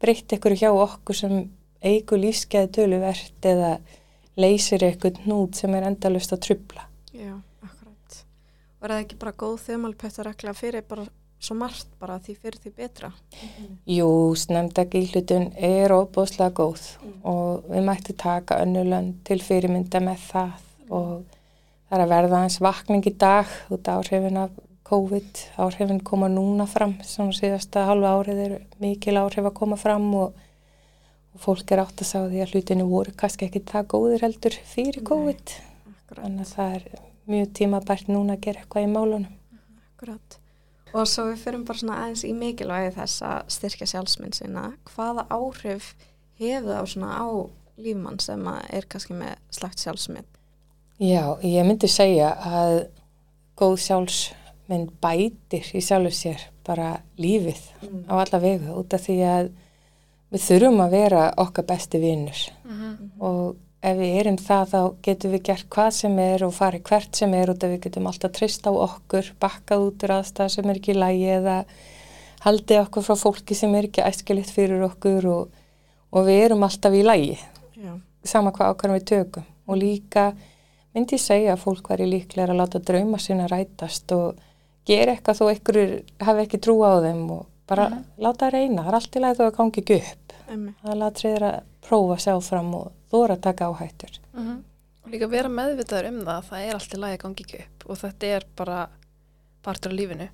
breytt 0.00 0.36
ekkur 0.36 0.58
hjá 0.60 0.70
okkur 0.70 1.18
sem 1.18 1.40
eigur 1.82 2.20
lífskeiði 2.20 2.70
töluvert 2.76 3.50
eða 3.50 3.78
leysir 4.36 4.84
eitthvað 4.86 5.22
hnút 5.24 5.58
sem 5.58 5.74
er 5.74 5.88
endalust 5.90 6.34
að 6.34 6.44
trubla 6.46 6.86
já, 7.12 7.34
akkurat. 7.64 8.20
Er 8.80 8.92
það 8.92 9.02
ekki 9.04 9.18
bara 9.20 9.38
góð 9.42 9.56
þumalpöttaregla 9.66 10.54
fyrir 10.56 10.86
bara 10.88 11.08
svo 11.40 11.56
margt 11.56 11.88
bara 12.00 12.18
því 12.20 12.34
fyrir 12.36 12.60
því 12.60 12.72
betra. 12.76 13.10
Jú, 13.88 14.08
snemda 14.36 14.84
gílutun 14.92 15.50
er 15.56 15.92
óbúslega 15.94 16.52
góð 16.56 16.82
og 17.24 17.68
við 17.70 17.86
mættum 17.88 18.18
taka 18.20 18.60
önnulönd 18.64 19.22
til 19.24 19.40
fyrirmynda 19.44 20.02
með 20.04 20.26
það 20.28 20.90
og 20.90 21.12
það 21.88 21.96
er 21.96 22.04
að 22.04 22.12
verða 22.14 22.42
eins 22.44 22.60
vakning 22.62 23.06
í 23.08 23.14
dag 23.16 23.54
út 23.72 23.88
af 23.88 24.02
áhrifin 24.02 24.42
af 24.44 24.58
COVID, 24.90 25.42
áhrifin 25.62 26.00
koma 26.02 26.28
núna 26.28 26.66
fram, 26.66 26.96
svona 27.06 27.34
síðasta 27.36 27.86
halva 27.86 28.16
árið 28.18 28.40
er 28.44 28.54
mikil 28.82 29.16
áhrif 29.20 29.46
að 29.46 29.56
koma 29.60 29.78
fram 29.78 30.08
og, 30.18 30.38
og 31.34 31.44
fólk 31.44 31.72
er 31.72 31.82
átt 31.84 32.02
að 32.02 32.10
sá 32.10 32.18
því 32.24 32.42
að 32.42 32.54
hlutinu 32.54 32.88
voru 32.90 33.14
kannski 33.16 33.46
ekki 33.46 33.62
það 33.70 33.88
góðir 33.94 34.26
heldur 34.26 34.56
fyrir 34.72 35.04
COVID, 35.06 35.54
þannig 36.10 36.44
að 36.46 36.54
það 36.54 36.76
er 36.78 36.86
mjög 37.30 37.52
tímabært 37.60 38.10
núna 38.10 38.36
að 38.36 38.44
gera 38.46 38.64
eitthvað 38.64 38.86
í 38.86 38.90
málunum. 38.90 39.36
Akkurat. 39.94 40.38
Og 40.90 41.06
svo 41.06 41.28
við 41.28 41.44
fyrir 41.44 41.62
bara 41.68 41.78
svona 41.78 41.98
aðeins 42.02 42.24
í 42.26 42.32
mikilvægi 42.34 42.94
þess 42.96 43.22
að 43.22 43.52
styrkja 43.54 43.88
sjálfsmynd 43.92 44.38
sinna. 44.40 44.64
Hvaða 44.90 45.26
áhrif 45.30 45.92
hefur 46.40 46.72
það 46.72 46.88
svona 46.94 47.10
á 47.14 47.28
lífmann 47.80 48.20
sem 48.22 48.42
er 48.50 48.88
kannski 48.90 49.16
með 49.16 49.38
slagt 49.54 49.82
sjálfsmynd? 49.84 50.26
Já, 51.00 51.38
ég 51.46 51.64
myndi 51.64 51.88
segja 51.88 52.34
að 52.44 52.74
góð 53.60 53.76
sjálfsmynd 53.86 54.92
bætir 55.00 55.70
í 55.76 55.82
sjálfu 55.84 56.12
sér 56.16 56.42
bara 56.66 56.98
lífið 57.20 57.62
á 58.10 58.14
alla 58.18 58.40
vegu 58.42 58.74
út 58.82 58.96
af 58.96 59.06
því 59.06 59.16
að 59.28 59.52
við 60.30 60.46
þurfum 60.46 60.84
að 60.84 60.94
vera 60.94 61.24
okkar 61.42 61.66
besti 61.68 62.00
vinnur 62.02 62.44
og 63.20 63.58
ef 63.80 63.96
við 63.96 64.16
erum 64.20 64.36
það 64.40 64.72
þá 64.72 64.80
getum 65.06 65.32
við 65.34 65.42
gert 65.48 65.68
hvað 65.72 65.90
sem 65.96 66.18
er 66.20 66.44
og 66.44 66.52
farið 66.56 66.82
hvert 66.90 67.16
sem 67.16 67.34
er 67.36 67.52
af. 67.52 67.62
Við 67.62 67.80
getum 67.86 68.08
alltaf 68.10 68.34
trist 68.36 68.68
á 68.68 68.72
okkur, 68.72 69.32
bakkað 69.40 69.86
út 69.86 70.04
úr 70.04 70.14
aðstæð 70.18 70.52
sem 70.54 70.68
er 70.68 70.80
ekki 70.80 70.92
í 70.94 71.00
lægi 71.00 71.30
eða 71.38 71.56
haldið 72.44 72.82
okkur 72.84 73.06
frá 73.06 73.16
fólki 73.20 73.56
sem 73.56 73.74
er 73.76 73.88
ekki 73.88 74.04
æskilitt 74.04 74.52
fyrir 74.52 74.84
okkur 74.84 75.28
og, 75.32 75.56
og 76.12 76.28
við 76.28 76.44
erum 76.46 76.64
alltaf 76.66 76.96
í 76.96 77.02
lægi 77.04 77.38
Já. 77.80 77.96
sama 78.24 78.52
hvað 78.52 78.74
ákvæðum 78.74 78.98
við 78.98 79.08
tökum. 79.12 79.48
Og 79.70 79.80
líka 79.80 80.30
myndi 80.94 81.16
ég 81.16 81.24
segja 81.24 81.54
að 81.54 81.64
fólk 81.64 81.92
væri 81.92 82.08
líklega 82.10 82.52
að 82.52 82.60
láta 82.60 82.82
drauma 82.84 83.20
sína 83.22 83.48
rætast 83.48 84.12
og 84.16 84.40
gera 84.88 85.14
eitthvað 85.14 85.40
þó 85.40 85.44
einhverjur 85.52 85.96
hafi 86.26 86.44
ekki 86.44 86.60
trú 86.60 86.80
á 86.84 87.00
þeim 87.04 87.24
og 87.36 87.46
bara 87.70 87.86
láta 88.18 88.48
það 88.48 88.56
reyna, 88.56 88.82
það 88.82 88.90
er 88.90 88.98
allt 88.98 89.16
í 89.16 89.22
lagi 89.22 89.38
þó 89.38 89.44
að 89.46 89.54
gangi 89.58 89.82
ekki 89.84 90.00
upp. 90.00 90.34
Emmi. 90.50 90.72
það 90.82 90.90
er 90.90 90.98
latriðir 90.98 91.46
að 91.46 91.56
prófa 91.86 92.16
að 92.16 92.22
sjá 92.24 92.34
fram 92.42 92.74
og 92.74 92.90
þóra 93.12 93.36
að 93.36 93.44
taka 93.46 93.68
áhættur. 93.70 94.16
Og 95.00 95.12
líka 95.12 95.28
vera 95.30 95.52
meðvitaður 95.52 96.10
um 96.10 96.18
það, 96.26 96.48
það 96.50 96.66
er 96.66 96.76
allt 96.76 96.96
í 96.96 97.00
lagi 97.04 97.18
að 97.18 97.22
gangi 97.24 97.46
ekki 97.46 97.62
upp 97.62 97.86
og 97.86 98.00
þetta 98.00 98.32
er 98.36 98.46
bara 98.58 98.80
partur 99.64 99.94
af 99.94 99.98
lífinu. 100.00 100.28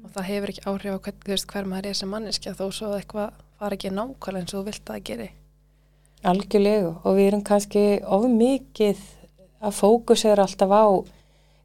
Og 0.00 0.14
það 0.14 0.28
hefur 0.30 0.52
ekki 0.54 0.64
áhrif 0.64 0.96
á 0.96 1.02
hvern, 1.04 1.22
veist, 1.28 1.46
hver 1.52 1.68
maður 1.68 1.90
er 1.90 1.98
sem 1.98 2.10
manneskja 2.10 2.56
þó 2.56 2.66
svo 2.72 2.90
að 2.90 2.98
eitthvað 3.02 3.38
fara 3.60 3.76
ekki 3.76 3.92
nákvæmlega 3.92 4.40
eins 4.40 4.54
og 4.54 4.62
þú 4.62 4.66
vilt 4.70 4.82
að 4.82 4.94
það 4.94 5.06
geri. 5.10 5.30
algjörlega. 6.30 6.92
Og 7.04 7.16
við 7.16 7.26
erum 7.28 7.44
kannski 7.44 7.84
of 8.04 8.26
mikið 8.32 9.02
að 9.60 9.76
fókusera 9.76 10.46
alltaf 10.48 10.72
á 10.72 10.84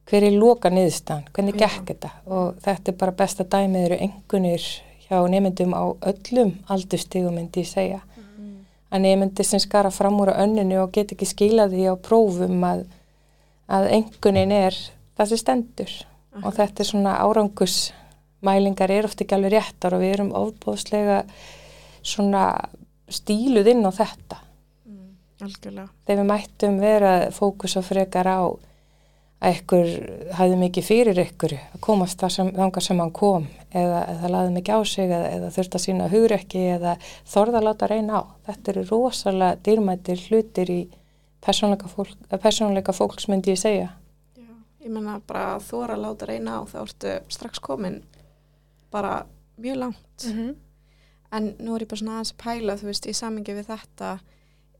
hver 0.06 0.28
er 0.28 0.36
loka 0.36 0.69
niðurstaðan, 0.69 1.30
hvernig 1.34 1.58
gekk 1.58 1.88
þetta? 1.89 2.12
Og 2.30 2.60
þetta 2.62 2.91
er 2.91 2.97
bara 2.99 3.15
besta 3.23 3.45
dæmið 3.56 3.88
eru 3.88 4.01
engunir 4.06 4.67
hjá 5.07 5.21
nefndum 5.29 5.73
á 5.77 5.83
öllum 6.11 6.55
aldurstígum 6.71 7.35
myndi 7.37 7.63
ég 7.63 7.69
segja 7.69 8.01
að 8.91 9.01
nefndir 9.01 9.45
sem 9.47 9.59
skara 9.59 9.91
fram 9.91 10.19
úr 10.21 10.31
á 10.33 10.41
önninu 10.45 10.81
og 10.83 10.93
get 10.95 11.11
ekki 11.15 11.27
skila 11.27 11.67
því 11.71 11.89
á 11.91 11.95
prófum 11.99 12.63
að, 12.63 12.85
að 13.67 13.89
engunin 13.97 14.53
er 14.55 14.77
það 15.17 15.31
sem 15.31 15.41
stendur 15.41 15.93
og 16.43 16.53
þetta 16.55 16.83
er 16.83 16.89
svona 16.89 17.17
árangursmælingar 17.25 18.91
er 18.91 19.07
oft 19.07 19.21
ekki 19.21 19.35
alveg 19.37 19.55
réttar 19.55 19.95
og 19.95 20.03
við 20.03 20.15
erum 20.17 20.33
ofbóðslega 20.35 21.21
svona 22.05 22.47
stíluð 23.09 23.71
inn 23.73 23.85
á 23.85 23.91
þetta 23.93 24.41
Mm. 24.85 25.15
Algjörlega. 25.41 25.89
þegar 26.05 26.19
við 26.21 26.27
mættum 26.29 26.75
vera 26.79 27.11
fókus 27.33 27.73
og 27.75 27.83
frekar 27.87 28.27
á 28.29 28.39
að 29.43 29.58
ykkur 29.60 29.89
hafði 30.38 30.58
mikið 30.62 30.86
fyrir 30.88 31.19
ykkur 31.26 31.56
að 31.58 31.80
komast 31.84 32.21
þar 32.21 32.34
sem, 32.34 32.52
þangar 32.56 32.86
sem 32.86 33.02
hann 33.04 33.13
kom 33.15 33.48
eða, 33.76 34.02
eða 34.13 34.32
laði 34.32 34.54
mikið 34.56 34.80
á 34.80 34.82
sig 34.88 35.10
eða, 35.10 35.32
eða 35.38 35.50
þurfti 35.58 35.80
að 35.80 35.84
sína 35.84 36.10
hugrekki 36.13 36.63
eða 36.78 36.95
þorða 37.34 37.60
að 37.60 37.67
láta 37.67 37.89
reyna 37.91 38.21
á. 38.21 38.24
Þetta 38.48 38.71
eru 38.71 38.86
rosalega 38.89 39.60
dýrmættir 39.67 40.24
hlutir 40.30 40.71
í 40.71 40.80
persónleika, 41.45 41.91
fólk, 41.91 42.15
eh, 42.30 42.39
persónleika 42.41 42.95
fólks 42.95 43.28
myndi 43.30 43.54
ég 43.54 43.62
segja. 43.62 43.89
Já. 44.39 44.52
Ég 44.86 44.91
menna 44.91 45.19
bara 45.28 45.56
að 45.56 45.67
þóra 45.69 45.98
að 45.98 46.06
láta 46.08 46.30
reyna 46.32 46.60
á 46.60 46.62
þá 46.71 46.78
ertu 46.86 47.17
strax 47.36 47.60
komin 47.60 48.04
bara 48.91 49.26
mjög 49.60 49.78
langt. 49.84 50.17
-hmm. 50.24 50.56
En 51.32 51.56
nú 51.60 51.76
er 51.76 51.84
ég 51.84 51.88
bara 51.88 52.00
svona 52.00 52.15
aðeins 52.19 52.34
að 52.34 52.43
pæla, 52.43 52.78
þú 52.80 52.86
veist, 52.86 53.06
í 53.08 53.13
samingi 53.13 53.54
við 53.54 53.65
þetta, 53.67 54.19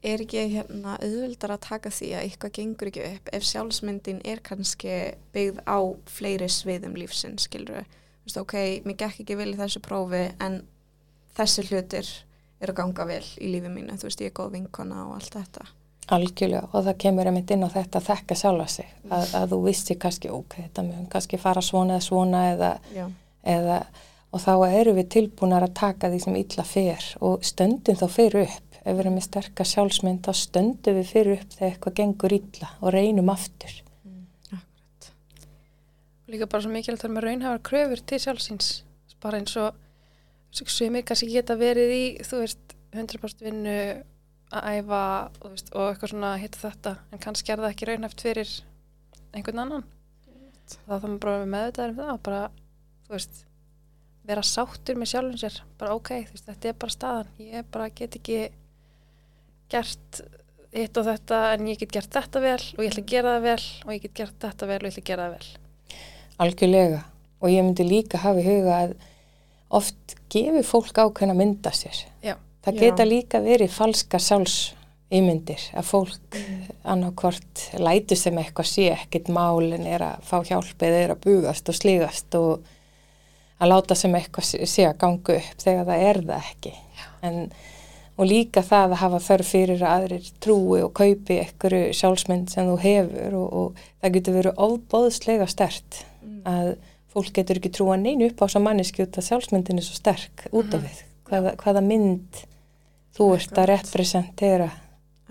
er 0.06 0.24
ekki 0.24 0.46
hérna 0.54 0.96
auðvöldar 1.00 1.56
að 1.56 1.63
taka 1.65 1.91
því 1.94 2.12
að 2.15 2.26
eitthvað 2.26 2.54
gengur 2.60 2.91
ekki 2.91 3.06
upp 3.10 3.32
ef 3.36 3.48
sjálfsmyndin 3.50 4.22
er 4.28 4.41
kannski 4.46 4.96
byggð 5.36 5.63
á 5.65 5.80
fleiri 6.18 6.50
sviðum. 6.52 6.96
Þú 6.96 7.84
veist, 8.26 8.39
ok, 8.41 8.56
mér 8.86 8.98
gekk 9.02 9.22
ekki 9.22 9.38
vel 9.38 9.52
í 9.54 9.60
þessu 9.60 9.82
prófi 9.86 10.24
en 10.41 10.62
þessi 11.38 11.65
hlutir 11.70 12.08
eru 12.63 12.74
að 12.74 12.80
ganga 12.80 13.06
vel 13.10 13.26
í 13.38 13.52
lífi 13.54 13.70
mínu, 13.70 13.98
þú 14.00 14.08
veist, 14.08 14.24
ég 14.24 14.32
er 14.32 14.38
góð 14.39 14.56
vinkona 14.56 15.04
og 15.10 15.20
allt 15.20 15.36
þetta. 15.36 15.68
Algjörlega 16.15 16.70
og 16.72 16.86
það 16.86 16.98
kemur 17.02 17.30
einmitt 17.30 17.52
inn 17.54 17.65
á 17.65 17.70
þetta 17.74 18.02
að 18.02 18.10
þekka 18.12 18.38
sjálfa 18.38 18.65
sig 18.70 18.89
að, 19.10 19.32
að 19.39 19.54
þú 19.54 19.62
vissi 19.65 19.96
kannski 20.02 20.30
ok, 20.34 20.58
þetta 20.60 20.84
mun 20.86 21.08
kannski 21.10 21.39
fara 21.41 21.63
svona 21.65 21.98
eða 21.98 22.06
svona 22.06 22.44
eða, 22.52 22.72
eða 23.56 23.80
og 24.36 24.44
þá 24.44 24.52
erum 24.68 24.98
við 25.00 25.12
tilbúinar 25.15 25.63
að 25.63 25.78
taka 25.80 26.12
því 26.12 26.20
sem 26.26 26.38
illa 26.39 26.65
fer 26.68 27.06
og 27.24 27.46
stöndum 27.48 27.98
þá 28.00 28.06
fyrir 28.12 28.50
upp 28.50 28.64
ef 28.86 28.93
við 28.93 29.02
erum 29.02 29.17
með 29.17 29.26
sterka 29.26 29.65
sjálfsmynd 29.65 30.21
þá 30.26 30.32
stöndum 30.38 31.00
við 31.00 31.10
fyrir 31.10 31.39
upp 31.39 31.56
þegar 31.56 31.71
eitthvað 31.71 31.98
gengur 32.00 32.36
illa 32.38 32.69
og 32.82 32.93
reynum 32.93 33.32
aftur 33.34 33.82
Akkurat. 34.54 35.10
Líka 36.30 36.48
bara 36.50 36.65
svo 36.65 36.74
mikilvægt 36.74 37.06
að 37.06 37.10
vera 37.10 37.15
með 37.17 37.26
raunhafar 37.28 37.63
kröfur 37.65 38.02
til 38.06 38.21
sjálfsins. 38.21 38.69
Bara 39.21 39.41
eins 39.41 39.56
og 39.58 39.82
sumir 40.54 41.04
kannski 41.06 41.32
geta 41.34 41.58
verið 41.60 41.91
í, 41.93 42.04
þú 42.26 42.43
veist, 42.43 42.76
100% 42.95 43.43
vinnu 43.43 43.80
að 44.56 44.67
æfa 44.78 45.02
veist, 45.43 45.71
og 45.74 45.89
eitthvað 45.89 46.13
svona 46.13 46.36
hitta 46.39 46.62
þetta 46.62 46.93
en 47.12 47.21
kannski 47.24 47.52
er 47.52 47.63
það 47.63 47.74
ekki 47.74 47.89
raunhaft 47.89 48.24
fyrir 48.24 48.54
einhvern 49.36 49.63
annan. 49.65 49.88
þá 50.65 50.78
þá 50.86 51.08
maður 51.08 51.19
bara 51.26 51.41
með 51.41 51.52
meðvitaður 51.54 51.91
um 51.91 51.98
það 52.00 52.12
og 52.13 52.21
bara, 52.26 52.43
þú 53.06 53.15
veist, 53.15 53.41
vera 54.26 54.45
sáttur 54.45 54.98
með 54.98 55.12
sjálfum 55.12 55.41
sér, 55.41 55.58
bara 55.80 55.98
ok, 55.98 56.12
veist, 56.32 56.45
þetta 56.48 56.69
er 56.69 56.78
bara 56.82 56.95
staðan, 56.95 57.34
ég 57.41 57.67
bara 57.74 57.89
get 57.93 58.17
ekki 58.17 58.39
gert 59.71 60.21
hitt 60.75 60.97
og 60.99 61.06
þetta 61.08 61.41
en 61.56 61.67
ég 61.71 61.80
get 61.80 61.91
gert 61.95 62.12
þetta 62.12 62.41
vel 62.43 62.60
og 62.78 62.82
ég 62.84 62.91
ætla 62.91 63.04
að 63.06 63.12
gera 63.13 63.36
það 63.38 63.45
vel 63.49 63.65
og 63.86 63.91
ég 63.95 64.01
get 64.06 64.13
gert 64.19 64.39
þetta 64.43 64.67
vel 64.71 64.80
og 64.82 64.88
ég 64.89 64.93
ætla 64.95 65.04
að 65.04 65.10
gera 65.12 65.28
það 65.28 65.36
vel. 65.38 65.51
Algjörlega 66.45 67.04
og 67.41 67.51
ég 67.54 67.63
myndi 67.67 67.86
líka 67.88 68.19
hafa 68.23 68.41
í 68.41 68.47
huga 68.47 68.80
að 68.86 68.95
oft 69.75 70.15
gefur 70.32 70.67
fólk 70.67 70.99
ákveðna 71.06 71.36
mynda 71.38 71.71
sér. 71.75 72.01
Já. 72.23 72.36
Það 72.65 72.75
Já. 72.75 72.82
geta 72.82 73.06
líka 73.08 73.39
verið 73.45 73.71
falska 73.75 74.19
sjálfsýmyndir 74.19 75.63
að 75.80 75.88
fólk 75.89 76.38
annarkvort 76.84 77.65
lætur 77.80 78.19
sem 78.19 78.38
eitthvað 78.41 78.69
sé 78.69 78.88
ekkit 78.93 79.30
mál 79.34 79.71
en 79.75 79.86
er 79.88 80.04
að 80.06 80.23
fá 80.28 80.39
hjálp 80.47 80.82
eða 80.86 81.01
er 81.06 81.13
að 81.15 81.21
bugast 81.25 81.69
og 81.71 81.78
slígast 81.78 82.38
og 82.39 82.65
að 83.62 83.71
láta 83.71 83.95
sem 83.95 84.15
eitthvað 84.17 84.49
sé- 84.67 84.89
að 84.89 84.97
ganga 84.99 85.38
upp 85.39 85.63
þegar 85.63 85.86
það 85.88 86.06
er 86.10 86.21
það 86.28 86.49
ekki. 86.51 86.73
En, 87.23 87.39
og 88.15 88.30
líka 88.30 88.63
það 88.63 88.95
að 88.95 89.01
hafa 89.04 89.21
þörf 89.28 89.51
fyrir 89.51 89.84
að 89.84 89.93
aðrir 89.93 90.28
trúi 90.43 90.82
og 90.86 90.93
kaupi 90.95 91.39
einhverju 91.43 91.93
sjálfsmynd 91.99 92.51
sem 92.54 92.69
þú 92.69 92.75
hefur 92.84 93.38
og, 93.41 93.47
og 93.62 93.86
það 94.01 94.15
getur 94.17 94.38
verið 94.39 94.62
ofbóðslega 94.67 95.47
stert 95.51 96.06
að 96.47 96.75
fólk 97.15 97.36
getur 97.36 97.60
ekki 97.60 97.71
trúa 97.75 97.97
neinu 97.99 98.30
upp 98.30 98.41
á 98.43 98.45
þess 98.45 98.60
að 98.60 98.65
manneski 98.67 99.06
út 99.06 99.19
að 99.19 99.28
sjálfsmyndin 99.30 99.80
er 99.82 99.88
svo 99.88 99.97
sterk 99.97 100.47
út 100.51 100.73
af 100.75 100.84
við. 100.84 101.04
Hvaða, 101.25 101.56
hvaða 101.62 101.84
mynd 101.86 102.41
þú 103.15 103.30
ert 103.38 103.60
að 103.62 103.69
representera 103.71 104.69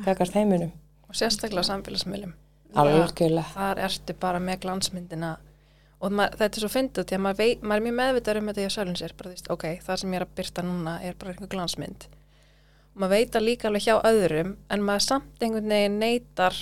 kakart 0.05 0.37
heiminum. 0.37 0.73
Og 1.09 1.19
sérstaklega 1.19 1.67
samfélagsmiðlum. 1.69 2.33
Þar 3.55 3.81
ertu 3.87 4.17
bara 4.19 4.41
með 4.43 4.65
glansmyndina. 4.65 5.37
Og 6.03 6.13
maður, 6.13 6.41
þetta 6.41 6.59
er 6.59 6.65
svo 6.65 6.71
fyndið 6.73 7.07
því 7.09 7.17
að 7.17 7.23
maður, 7.25 7.39
vei, 7.39 7.61
maður 7.63 7.81
er 7.81 7.85
mjög 7.85 7.97
meðvitaður 8.01 8.41
um 8.41 8.49
þetta 8.51 8.61
í 8.61 8.67
að 8.67 8.75
sjálfum 8.75 8.97
sér, 8.99 9.15
bara 9.21 9.31
veist, 9.31 9.51
ok, 9.55 9.65
það 9.85 10.01
sem 10.01 10.11
ég 10.15 10.19
er 10.19 10.25
að 10.27 10.35
byrta 10.41 10.65
núna 10.67 10.95
er 11.07 11.15
bara 11.21 11.33
einhver 11.33 11.51
glansmynd. 11.55 12.09
Maður 12.95 13.15
veit 13.17 13.37
að 13.37 13.47
líka 13.49 13.69
alveg 13.69 13.87
hjá 13.89 13.95
öðrum, 14.07 14.55
en 14.71 14.85
maður 14.87 15.05
samt 15.09 15.43
einhvern 15.43 15.73
veginn 15.73 15.97
neytar 15.99 16.59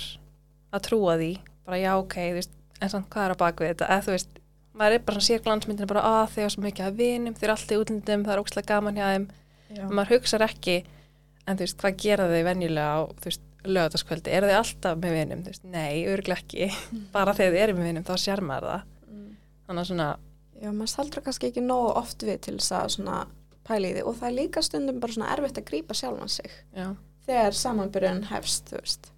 að 0.73 0.85
trúa 0.87 1.17
því, 1.19 1.33
bara 1.67 1.77
já, 1.77 1.91
ok, 1.99 2.15
þú 2.17 2.39
veist, 2.39 2.55
en 2.79 2.91
samt 2.93 3.09
hvað 3.13 3.27
er 3.27 3.35
á 3.37 3.41
baku 3.43 3.67
þetta, 3.67 3.89
eða 3.93 4.05
þú 4.07 4.15
veist, 4.15 4.41
maður 4.73 4.97
er 4.97 5.05
bara 5.05 5.19
svona 5.19 5.27
sér 5.27 5.43
glansmyndina 5.45 5.89
bara 5.91 6.05
að 6.09 6.33
þau 6.33 6.41
er 6.43 6.53
svo 6.55 6.65
mikið 6.65 6.87
að 6.87 6.99
vinum, 7.03 7.37
þau 7.37 7.45
eru 7.45 7.55
alltaf 7.55 7.75
í 7.75 7.79
útlindum, 7.83 8.25
það 8.25 8.33
er 8.33 8.41
ókslega 8.41 8.71
gaman 8.73 8.97
hjá 8.97 9.05
þeim, 9.11 9.29
Já. 9.77 9.83
maður 9.91 10.13
hugsar 10.15 10.47
ekki, 10.47 10.77
en 11.45 11.59
þú 11.59 11.67
veist, 11.67 11.79
hvað 11.83 12.01
gera 12.07 12.27
þau 12.33 12.43
venjulega 12.49 12.97
á, 12.97 12.99
þú 13.21 13.29
veist, 13.29 13.47
lögataskvöldi, 13.63 14.33
eru 14.33 14.49
þau 14.49 14.57
alltaf 14.63 14.99
með 15.05 15.17
vinum, 15.19 15.45
þú 15.45 15.53
veist, 15.53 15.67
nei, 15.69 16.03
örgulega 16.09 16.41
ekki, 16.41 16.71
bara 17.13 17.37
þegar 17.37 17.53
þau 17.53 17.63
eru 17.67 17.77
með 17.77 17.89
vinum, 17.91 18.09
þá 18.09 18.13
sér 18.25 18.41
maður 18.41 18.71
það. 18.71 18.89
Mm. 19.13 19.29
Þannig 19.67 19.85
að 19.85 19.91
svona, 19.93 20.09
Já, 20.63 20.69
maður 20.71 20.91
staldur 20.93 21.23
kannski 21.25 21.49
ekki 21.49 21.61
nógu 21.63 21.89
oft 21.99 22.23
við 22.23 22.37
til 22.45 22.53
þess 22.55 22.71
að 22.77 22.91
svona 22.93 23.15
pæla 23.67 23.89
í 23.89 23.95
því 23.95 24.05
og 24.05 24.19
það 24.19 24.29
er 24.29 24.37
líka 24.37 24.63
stundum 24.65 25.01
bara 25.03 25.15
svona 25.15 25.33
erfitt 25.35 25.59
að 25.59 25.67
grípa 25.71 25.97
sjálfan 25.97 26.31
sig 26.31 26.53
Já. 26.75 26.87
þegar 27.27 27.59
samanbyrjun 27.59 28.23
hefst, 28.31 28.71
þú 28.71 28.81
veist. 28.81 29.09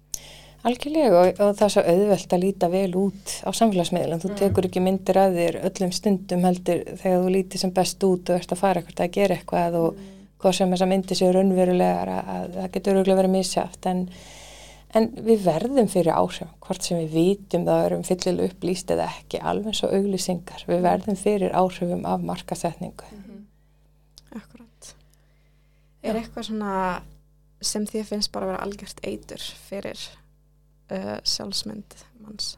Algjörlega 0.66 1.20
og, 1.20 1.40
og 1.44 1.52
það 1.54 1.64
er 1.66 1.72
svo 1.74 1.82
auðvelt 1.92 2.32
að 2.34 2.42
líta 2.42 2.68
vel 2.72 2.90
út 2.98 3.34
á 3.46 3.50
samfélagsmiðlum. 3.54 4.22
Þú 4.22 4.30
tekur 4.40 4.66
ekki 4.66 4.82
myndir 4.82 5.20
að 5.20 5.36
þér 5.38 5.58
öllum 5.68 5.92
stundum 5.94 6.46
heldur 6.48 6.80
þegar 7.02 7.22
þú 7.22 7.34
lítið 7.36 7.62
sem 7.62 7.74
best 7.76 8.06
út 8.08 8.32
og 8.32 8.40
ert 8.40 8.54
að 8.54 8.62
fara 8.62 8.82
eitthvað 8.82 9.04
að 9.04 9.12
gera 9.14 9.36
eitthvað 9.36 9.76
og 9.82 10.00
hvað 10.42 10.56
sem 10.58 10.72
þess 10.74 10.86
að 10.86 10.90
myndir 10.90 11.20
séu 11.20 11.28
raunverulegar 11.36 12.10
að, 12.16 12.32
að 12.34 12.56
það 12.56 12.72
getur 12.74 12.96
öruglega 12.96 13.20
verið 13.20 13.34
misjátt 13.36 13.88
en, 13.92 14.02
en 14.98 15.08
við 15.28 15.46
verðum 15.46 15.92
fyrir 15.92 16.16
áhrifum, 16.16 16.50
hvort 16.66 16.88
sem 16.88 16.98
við 17.04 17.14
vitum 17.20 17.68
það 17.68 17.86
erum 17.86 18.04
fyllilega 18.10 18.50
upplýst 18.50 18.90
eða 18.96 19.06
ekki, 19.12 19.42
alveg 19.52 19.78
svo 19.78 19.92
auglýsingar. 19.94 20.66
Við 20.66 20.82
verðum 20.88 21.20
fyrir 21.20 21.54
áhrifum 21.54 22.04
af 22.10 22.26
markasetningu. 22.26 23.06
Akkurat. 23.06 23.25
Er 26.06 26.20
eitthvað 26.20 26.48
svona 26.50 26.74
sem 27.64 27.86
því 27.88 28.04
finnst 28.04 28.32
bara 28.32 28.46
að 28.46 28.52
vera 28.52 28.62
algjört 28.66 29.00
eitur 29.06 29.42
fyrir 29.68 30.00
uh, 30.92 31.16
sjálfsmynd 31.24 31.96
manns? 32.22 32.54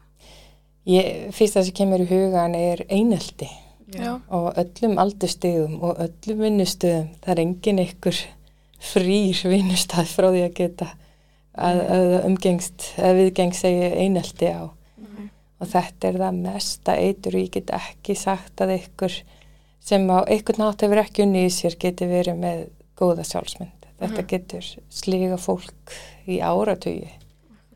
Ég, 0.89 1.29
fyrst 1.35 1.57
það 1.57 1.67
sem 1.69 1.77
kemur 1.79 2.03
í 2.03 2.09
hugan 2.09 2.55
er 2.57 2.85
eineldi. 2.89 3.49
Já. 3.89 4.19
og 4.29 4.53
öllum 4.61 4.99
aldurstegum 5.01 5.79
og 5.81 5.97
öllum 5.97 6.43
vinnustöðum 6.45 7.07
það 7.23 7.31
er 7.33 7.39
engin 7.41 7.79
ykkur 7.81 8.19
frýr 8.85 9.39
vinnustæð 9.49 10.11
frá 10.13 10.27
því 10.29 10.43
að 10.45 10.51
geta 10.59 10.89
að, 11.57 11.79
að 11.95 12.13
umgengst 12.27 12.85
að 13.01 13.17
viðgengst 13.17 13.65
segi 13.65 13.87
einelti 14.03 14.51
á 14.53 14.69
Mhm. 14.99 15.29
og 15.59 15.71
þetta 15.73 16.07
er 16.11 16.19
það 16.21 16.37
mesta 16.45 16.95
eitur 17.01 17.33
og 17.39 17.41
ég 17.47 17.51
get 17.57 17.73
ekki 17.79 18.15
sagt 18.15 18.61
að 18.61 18.75
ykkur 18.77 19.17
sem 19.89 20.05
á 20.13 20.17
ykkur 20.37 20.61
nátt 20.61 20.85
hefur 20.85 21.01
ekki 21.01 21.25
unni 21.25 21.47
í 21.47 21.49
sér 21.57 21.79
geti 21.81 22.05
verið 22.13 22.37
með 22.45 22.61
góða 22.99 23.25
sjálfsmynd 23.27 23.87
þetta 23.99 24.25
getur 24.27 24.69
sliga 24.93 25.37
fólk 25.39 25.95
í 26.29 26.39
áratugi 26.39 27.09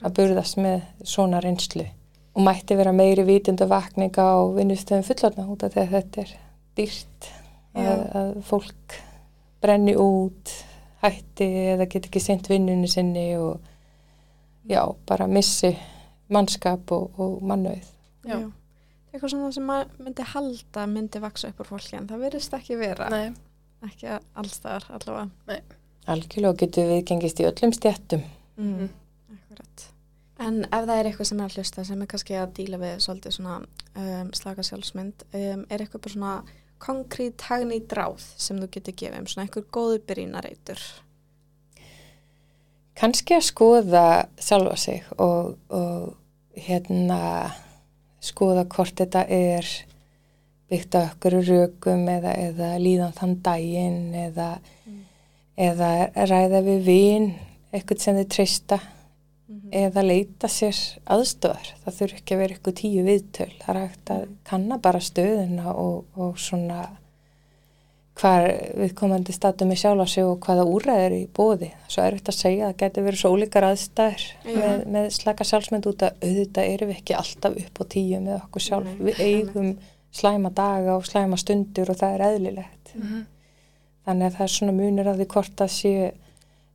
að 0.04 0.16
burðast 0.20 0.60
með 0.60 0.84
svona 1.08 1.42
reynslu 1.44 1.86
og 2.34 2.46
mætti 2.48 2.78
vera 2.78 2.94
meiri 2.96 3.26
vítundu 3.28 3.68
vakninga 3.70 4.24
á 4.24 4.40
vinnustöðum 4.56 5.06
fullorna 5.08 5.48
út 5.52 5.66
af 5.66 5.76
því 5.76 5.84
að 5.84 5.96
þetta 5.98 6.24
er 6.24 6.36
dýrt 6.78 7.30
að, 7.74 8.00
að 8.20 8.32
fólk 8.48 8.98
brenni 9.64 9.96
út 10.00 10.56
hætti 11.04 11.48
eða 11.76 11.88
get 11.92 12.10
ekki 12.10 12.22
sent 12.24 12.50
vinnunni 12.52 12.90
sinni 12.92 13.28
og 13.38 13.60
já, 14.70 14.84
bara 15.08 15.28
missi 15.28 15.74
mannskap 16.34 16.92
og, 16.96 17.20
og 17.20 17.40
mannauð. 17.46 17.90
Já. 18.24 18.40
Eitthvað 19.14 19.34
svona 19.36 19.52
sem 19.54 19.72
myndi 20.02 20.26
halda 20.26 20.86
myndi 20.90 21.22
vaksa 21.22 21.52
upp 21.52 21.62
úr 21.62 21.70
fólki 21.76 21.98
en 22.00 22.08
það 22.10 22.24
verðist 22.28 22.56
ekki 22.58 22.80
vera. 22.80 23.10
Nei. 23.14 23.34
Ekki 23.84 24.18
allstaðar 24.40 24.88
allavega. 24.96 25.60
Algjörlega 26.14 26.60
getur 26.64 26.90
við 26.92 27.06
gengist 27.10 27.40
í 27.40 27.48
öllum 27.48 27.74
stjættum. 27.76 28.24
Mm. 28.60 28.90
Akkurat. 29.34 29.86
En 30.44 30.64
ef 30.66 30.88
það 30.88 30.98
er 30.98 31.10
eitthvað 31.10 31.30
sem 31.30 31.40
er 31.40 31.52
að 31.52 31.58
hlusta 31.60 31.86
sem 31.88 32.04
er 32.04 32.12
kannski 32.12 32.36
að 32.40 32.54
díla 32.58 32.80
við 32.82 32.98
svolítið 33.06 33.38
svona 33.38 33.56
um, 33.62 34.34
slaka 34.36 34.66
sjálfsmynd, 34.68 35.26
um, 35.30 35.64
er 35.70 35.84
eitthvað 35.84 36.06
bara 36.06 36.16
svona 36.16 36.36
konkrét 36.84 37.46
hagni 37.48 37.80
dráð 37.88 38.26
sem 38.42 38.60
þú 38.60 38.70
getur 38.74 38.98
gefið 39.00 39.22
um 39.22 39.30
svona 39.32 39.48
einhver 39.48 39.68
góðu 39.72 40.02
byrjinareitur? 40.08 40.82
Kanski 43.00 43.38
að 43.38 43.48
skoða 43.48 44.08
sjálfa 44.38 44.76
sig 44.78 45.08
og, 45.18 45.56
og 45.74 46.60
hérna 46.60 47.22
skoða 48.24 48.68
hvort 48.70 49.00
þetta 49.00 49.24
er 49.32 49.68
byggt 50.74 50.98
á 50.98 51.02
okkur 51.06 51.38
rökum 51.48 52.08
eða, 52.12 52.34
eða 52.50 52.74
líðan 52.82 53.16
þann 53.20 53.38
daginn 53.46 54.02
eða, 54.26 54.50
eða 55.70 55.94
ræða 56.18 56.64
við 56.66 56.84
vin, 56.90 57.30
eitthvað 57.74 58.04
sem 58.04 58.20
þið 58.20 58.34
treysta 58.34 58.82
eða 59.74 60.04
leita 60.06 60.50
sér 60.52 60.78
aðstöðar. 61.12 61.70
Það 61.84 62.00
þurfi 62.00 62.20
ekki 62.20 62.36
að 62.36 62.44
vera 62.44 62.58
eitthvað 62.58 62.76
tíu 62.80 63.06
viðtöl. 63.08 63.54
Það 63.62 63.72
er 63.74 63.80
hægt 63.82 64.12
að 64.14 64.28
kanna 64.50 64.78
bara 64.84 65.02
stöðuna 65.04 65.74
og, 65.74 66.04
og 66.20 66.38
svona 66.42 66.84
hvar 68.20 68.46
viðkomandi 68.78 69.34
statum 69.34 69.72
er 69.74 69.80
sjálf 69.82 70.06
á 70.06 70.08
sig 70.10 70.28
og 70.28 70.38
hvaða 70.46 70.68
úræður 70.70 71.16
í 71.18 71.24
bóði. 71.34 71.72
Svo 71.90 72.04
er 72.06 72.20
þetta 72.20 72.34
að 72.34 72.40
segja 72.40 72.68
að 72.68 72.74
það 72.74 72.82
getur 72.84 73.08
verið 73.08 73.22
svo 73.24 73.32
ólíkar 73.34 73.68
aðstæður 73.72 74.26
Já. 74.28 74.58
með, 74.60 74.84
með 74.96 75.08
slaka 75.18 75.48
sjálfsmynd 75.50 75.90
út 75.90 76.06
að 76.06 76.28
auðvitað 76.28 76.70
erum 76.76 76.92
við 76.92 77.00
ekki 77.00 77.18
alltaf 77.18 77.58
upp 77.64 77.82
á 77.82 77.84
tíu 77.96 78.22
með 78.22 78.38
okkur 78.38 78.66
sjálf. 78.68 78.92
Nei, 78.92 79.04
við 79.08 79.24
eigum 79.26 79.74
slæma 80.14 80.52
daga 80.54 80.98
og 80.98 81.06
slæma 81.08 81.38
stundur 81.42 81.90
og 81.90 82.00
það 82.00 82.18
er 82.18 82.26
eðlilegt. 82.30 82.96
Mhm. 82.96 83.24
Þannig 84.04 84.28
að 84.28 84.36
það 84.36 84.46
er 84.46 84.54
svona 84.54 84.76
munir 84.76 85.08
af 85.08 85.18
því 85.18 85.28
hvort 85.32 85.62
að 85.64 85.72
sé 85.72 85.94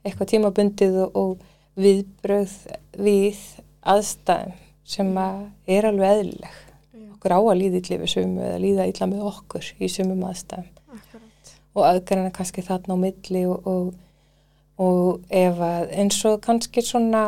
eitthvað 0.04 0.30
tímabundið 0.32 0.96
og, 1.04 1.16
og 1.16 1.38
viðbröð 1.78 2.54
við 2.98 3.42
aðstæðum 3.84 4.56
sem 4.88 5.12
að 5.20 5.44
er 5.68 5.88
alveg 5.90 6.14
eðlileg. 6.14 6.56
Okkur 7.18 7.34
á 7.34 7.40
að 7.42 7.60
líða 7.60 7.98
við 7.98 8.10
sumu 8.12 8.42
eða 8.46 8.58
líða 8.62 8.88
illa 8.88 9.06
með 9.10 9.28
okkur 9.28 9.70
í 9.78 9.88
sumum 9.90 10.24
aðstæðum 10.28 10.68
Akkurat. 10.94 11.52
og 11.74 11.86
aðgræna 11.88 12.32
kannski 12.34 12.62
þarna 12.62 12.94
á 12.94 12.98
milli 13.02 13.44
og, 13.50 13.66
og, 13.66 13.94
og 14.78 15.20
ef 15.28 15.58
að 15.58 15.94
eins 15.98 16.18
og 16.30 16.40
kannski 16.46 16.84
svona 16.86 17.24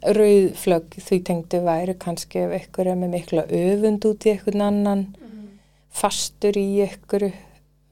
rauðflögg 0.00 0.96
því 1.04 1.18
tengdu 1.28 1.60
væri 1.66 1.94
kannski 2.00 2.46
ef 2.46 2.54
ykkur 2.62 2.88
er 2.88 2.96
með 2.96 3.14
mikla 3.18 3.44
öfund 3.44 4.06
út 4.08 4.26
í 4.26 4.32
einhvern 4.32 4.64
annan 4.64 5.02
fastur 5.90 6.56
í 6.58 6.66
ykkur 6.86 7.28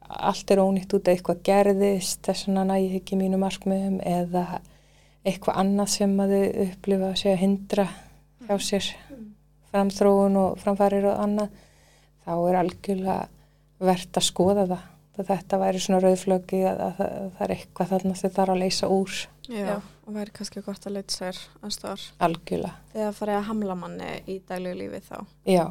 allt 0.08 0.50
er 0.50 0.62
ónýtt 0.62 0.94
út 0.96 1.08
að 1.08 1.16
eitthvað 1.16 1.42
gerðist 1.44 2.22
þess 2.24 2.48
vegna 2.48 2.64
nægi 2.70 3.00
ekki 3.00 3.18
mínu 3.20 3.40
markmiðum 3.42 3.98
eða 4.06 4.60
eitthvað 5.26 5.58
annað 5.60 5.90
sem 5.92 6.14
að 6.22 6.34
þau 6.34 6.44
upplifa 6.64 7.10
að 7.10 7.18
segja 7.22 7.40
hindra 7.42 7.88
hjá 8.48 8.54
sér 8.64 8.92
framþróun 9.68 10.38
og 10.40 10.62
framfærir 10.62 11.10
og 11.10 11.18
annað 11.24 11.58
þá 12.24 12.32
er 12.36 12.60
algjörlega 12.62 13.18
verðt 13.88 14.20
að 14.20 14.28
skoða 14.30 14.64
það 14.70 14.86
að 15.18 15.30
þetta 15.32 15.58
væri 15.58 15.80
svona 15.82 16.00
rauðflöggi 16.04 16.60
að, 16.68 16.80
að, 16.84 17.00
að, 17.02 17.28
það 17.34 17.44
er 17.44 17.52
eitthvað 17.56 17.92
þarna 17.92 18.18
sem 18.20 18.32
þarf 18.36 18.54
að 18.54 18.60
leysa 18.62 18.90
úr 18.94 19.14
Já, 19.48 19.62
Já. 19.64 19.74
og 20.04 20.14
væri 20.14 20.34
kannski 20.36 20.62
gott 20.62 20.86
að 20.86 20.98
leita 20.98 21.14
sér 21.14 21.40
aðstofar 21.64 22.04
algjörlega, 22.26 22.74
þegar 22.92 23.16
farið 23.16 23.38
að 23.38 23.46
hamla 23.48 23.76
manni 23.80 24.10
í 24.28 24.36
daglegu 24.48 24.78
lífi 24.82 25.00
þá. 25.08 25.16
Já. 25.48 25.64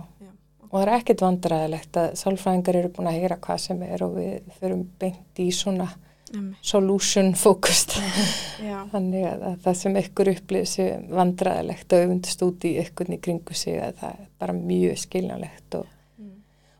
Og 0.68 0.76
það 0.80 0.88
er 0.88 0.94
ekkert 0.98 1.22
vandræðilegt 1.26 1.98
að 2.02 2.10
sálfræðingar 2.22 2.76
eru 2.82 2.90
búin 2.98 3.08
að 3.12 3.18
heyra 3.22 3.38
hvað 3.48 3.64
sem 3.64 3.82
er 3.88 4.04
og 4.04 4.18
við 4.20 4.52
förum 4.60 4.84
beint 5.00 5.42
í 5.44 5.50
svona 5.56 5.90
Um, 6.36 6.50
solution 6.60 7.30
focused 7.40 7.94
já, 8.60 8.82
þannig 8.92 9.22
að, 9.30 9.44
að 9.48 9.54
það 9.64 9.76
sem 9.80 9.94
ykkur 10.02 10.30
upplifir 10.34 10.66
sig 10.68 11.06
vandræðilegt 11.16 11.94
og 11.96 12.02
öfundist 12.04 12.42
út 12.44 12.66
í 12.68 12.72
ykkurn 12.82 13.16
í 13.16 13.20
kringu 13.24 13.56
sig 13.56 13.78
að 13.80 13.94
það 14.02 14.18
er 14.18 14.26
bara 14.44 14.56
mjög 14.58 14.98
skiljanlegt 15.06 15.78
og, 15.80 15.86
Mm. 16.18 16.34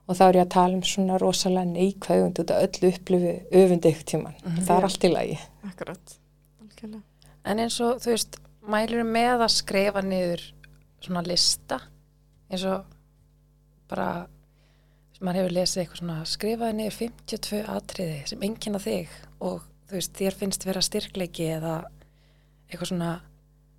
og 0.10 0.18
þá 0.20 0.24
er 0.26 0.40
ég 0.40 0.44
að 0.44 0.52
tala 0.58 0.76
um 0.76 0.84
svona 0.84 1.20
rosalega 1.24 1.70
neikvæð 1.72 2.26
öfund 2.26 2.42
út 2.44 2.52
að 2.58 2.66
öllu 2.68 2.92
upplifi 2.92 3.32
öfundi 3.62 3.94
ykkur 3.94 4.08
tíman 4.12 4.36
það 4.58 4.74
er 4.76 4.90
allt 4.90 5.08
í 5.08 5.14
lagi 5.14 5.40
akkurat. 5.70 6.18
Algjörlega. 6.66 7.02
En 7.46 7.64
eins 7.64 7.80
og, 7.88 8.04
þú 8.04 8.12
veist, 8.18 8.38
mælur 8.68 9.08
með 9.16 9.46
að 9.48 9.56
skrifa 9.56 10.04
niður 10.04 10.44
svona 11.08 11.24
lista, 11.24 11.80
eins 12.52 12.68
og 12.68 12.84
bara, 13.90 14.08
maður 15.22 15.40
hefur 15.42 15.56
lesið 15.58 15.82
eitthvað 15.84 16.02
svona, 16.04 16.18
skrifaði 16.30 16.78
niður 16.82 16.98
52 17.02 17.64
atriði 17.78 18.18
sem 18.34 18.44
enginn 18.48 18.80
þig 18.84 19.14
og 19.40 19.62
þú 19.88 20.00
veist, 20.00 20.16
þér 20.20 20.40
finnst 20.42 20.66
vera 20.68 20.82
styrkleiki 20.86 21.52
eða 21.58 21.76
eitthvað 22.70 22.90
svona 22.92 23.12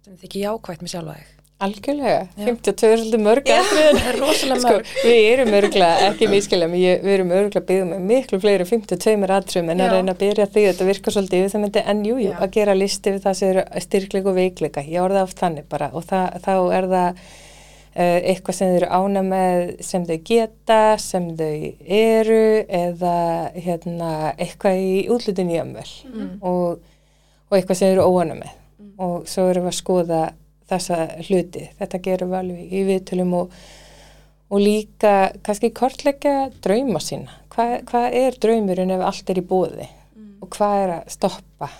sem 0.05 0.15
þið 0.17 0.25
ekki 0.31 0.45
jákvægt 0.47 0.83
með 0.87 0.95
sjálfa 0.95 1.19
þig. 1.19 1.35
Algjörlega, 1.59 2.19
Já. 2.39 2.45
52 2.47 2.87
er 2.87 3.01
svolítið 3.01 3.23
mörg 3.25 3.49
atriðin. 3.51 3.97
það 3.99 4.09
er 4.13 4.19
rosalega 4.23 4.61
Sko, 4.63 4.75
mörg. 4.77 4.91
við 5.03 5.17
erum 5.33 5.49
örgulega, 5.59 5.97
ekki 6.07 6.29
ég- 6.87 7.01
við 7.03 7.15
erum 7.17 7.33
örgulega 7.35 7.67
byggðum 7.67 7.89
með 7.91 8.05
miklu 8.13 8.39
fleiri 8.45 8.65
52 8.69 9.17
atriðum 9.35 9.71
en 9.75 9.79
að 9.83 9.89
Já. 9.89 9.93
reyna 9.97 10.13
að 10.15 10.21
byrja 10.23 10.47
því, 10.47 10.63
þetta 10.69 10.87
virkar 10.87 11.13
svolítið 11.17 11.41
yfir 11.43 11.51
það 11.57 11.65
myndi 11.65 11.83
en 11.85 12.05
jú, 12.07 12.15
jú, 12.23 12.31
Já. 12.31 12.39
að 12.39 12.51
gera 12.55 12.75
listi 12.79 13.11
við 13.11 13.23
það 13.27 13.35
sem 13.41 13.49
eru 13.51 13.65
styrkleik 13.89 14.27
og 14.31 14.37
veikleika, 14.39 14.87
ég 14.87 15.03
orða 15.03 15.23
oft 15.27 15.37
þannig 15.43 15.67
bara 15.69 15.91
og 15.93 16.05
það, 16.07 16.41
þá 16.47 16.55
er 16.79 16.89
það 16.95 17.19
eitthvað 17.99 18.55
sem 18.59 18.69
þau 18.71 18.77
eru 18.79 18.89
ána 18.99 19.23
með 19.27 19.63
sem 19.83 20.05
þau 20.07 20.19
geta, 20.31 20.81
sem 21.03 21.25
þau 21.39 21.55
eru 21.99 22.43
eða 22.79 23.15
hérna, 23.57 24.11
eitthvað 24.39 24.79
í 24.85 24.93
útlutin 25.11 25.51
í 25.51 25.59
ömmvel 25.63 25.89
Mm. 26.07 26.31
og, 26.43 26.79
og 27.51 27.59
eitthvað 27.59 27.81
sem 27.81 27.89
þau 27.89 27.97
eru 27.97 28.07
óana 28.07 28.39
með. 28.39 28.55
Og 28.99 29.29
svo 29.31 29.49
erum 29.51 29.67
við 29.67 29.73
að 29.73 29.79
skoða 29.81 30.23
þessa 30.69 30.97
hluti, 31.29 31.69
þetta 31.79 32.01
gerum 32.05 32.33
við 32.33 32.39
alveg 32.43 32.73
í 32.73 32.83
viðtölum 32.89 33.35
og, 33.39 33.53
og 34.51 34.61
líka 34.63 35.13
kannski 35.47 35.71
kortleggja 35.77 36.51
drauma 36.65 37.01
sína, 37.03 37.35
hvað, 37.55 37.75
hvað 37.89 38.19
er 38.23 38.39
draumurinn 38.43 38.91
ef 38.97 39.05
allt 39.11 39.31
er 39.33 39.41
í 39.41 39.47
bóði 39.49 39.89
og 40.43 40.51
hvað 40.55 40.83
er 40.85 40.93
að 40.99 41.09
stoppa 41.15 41.71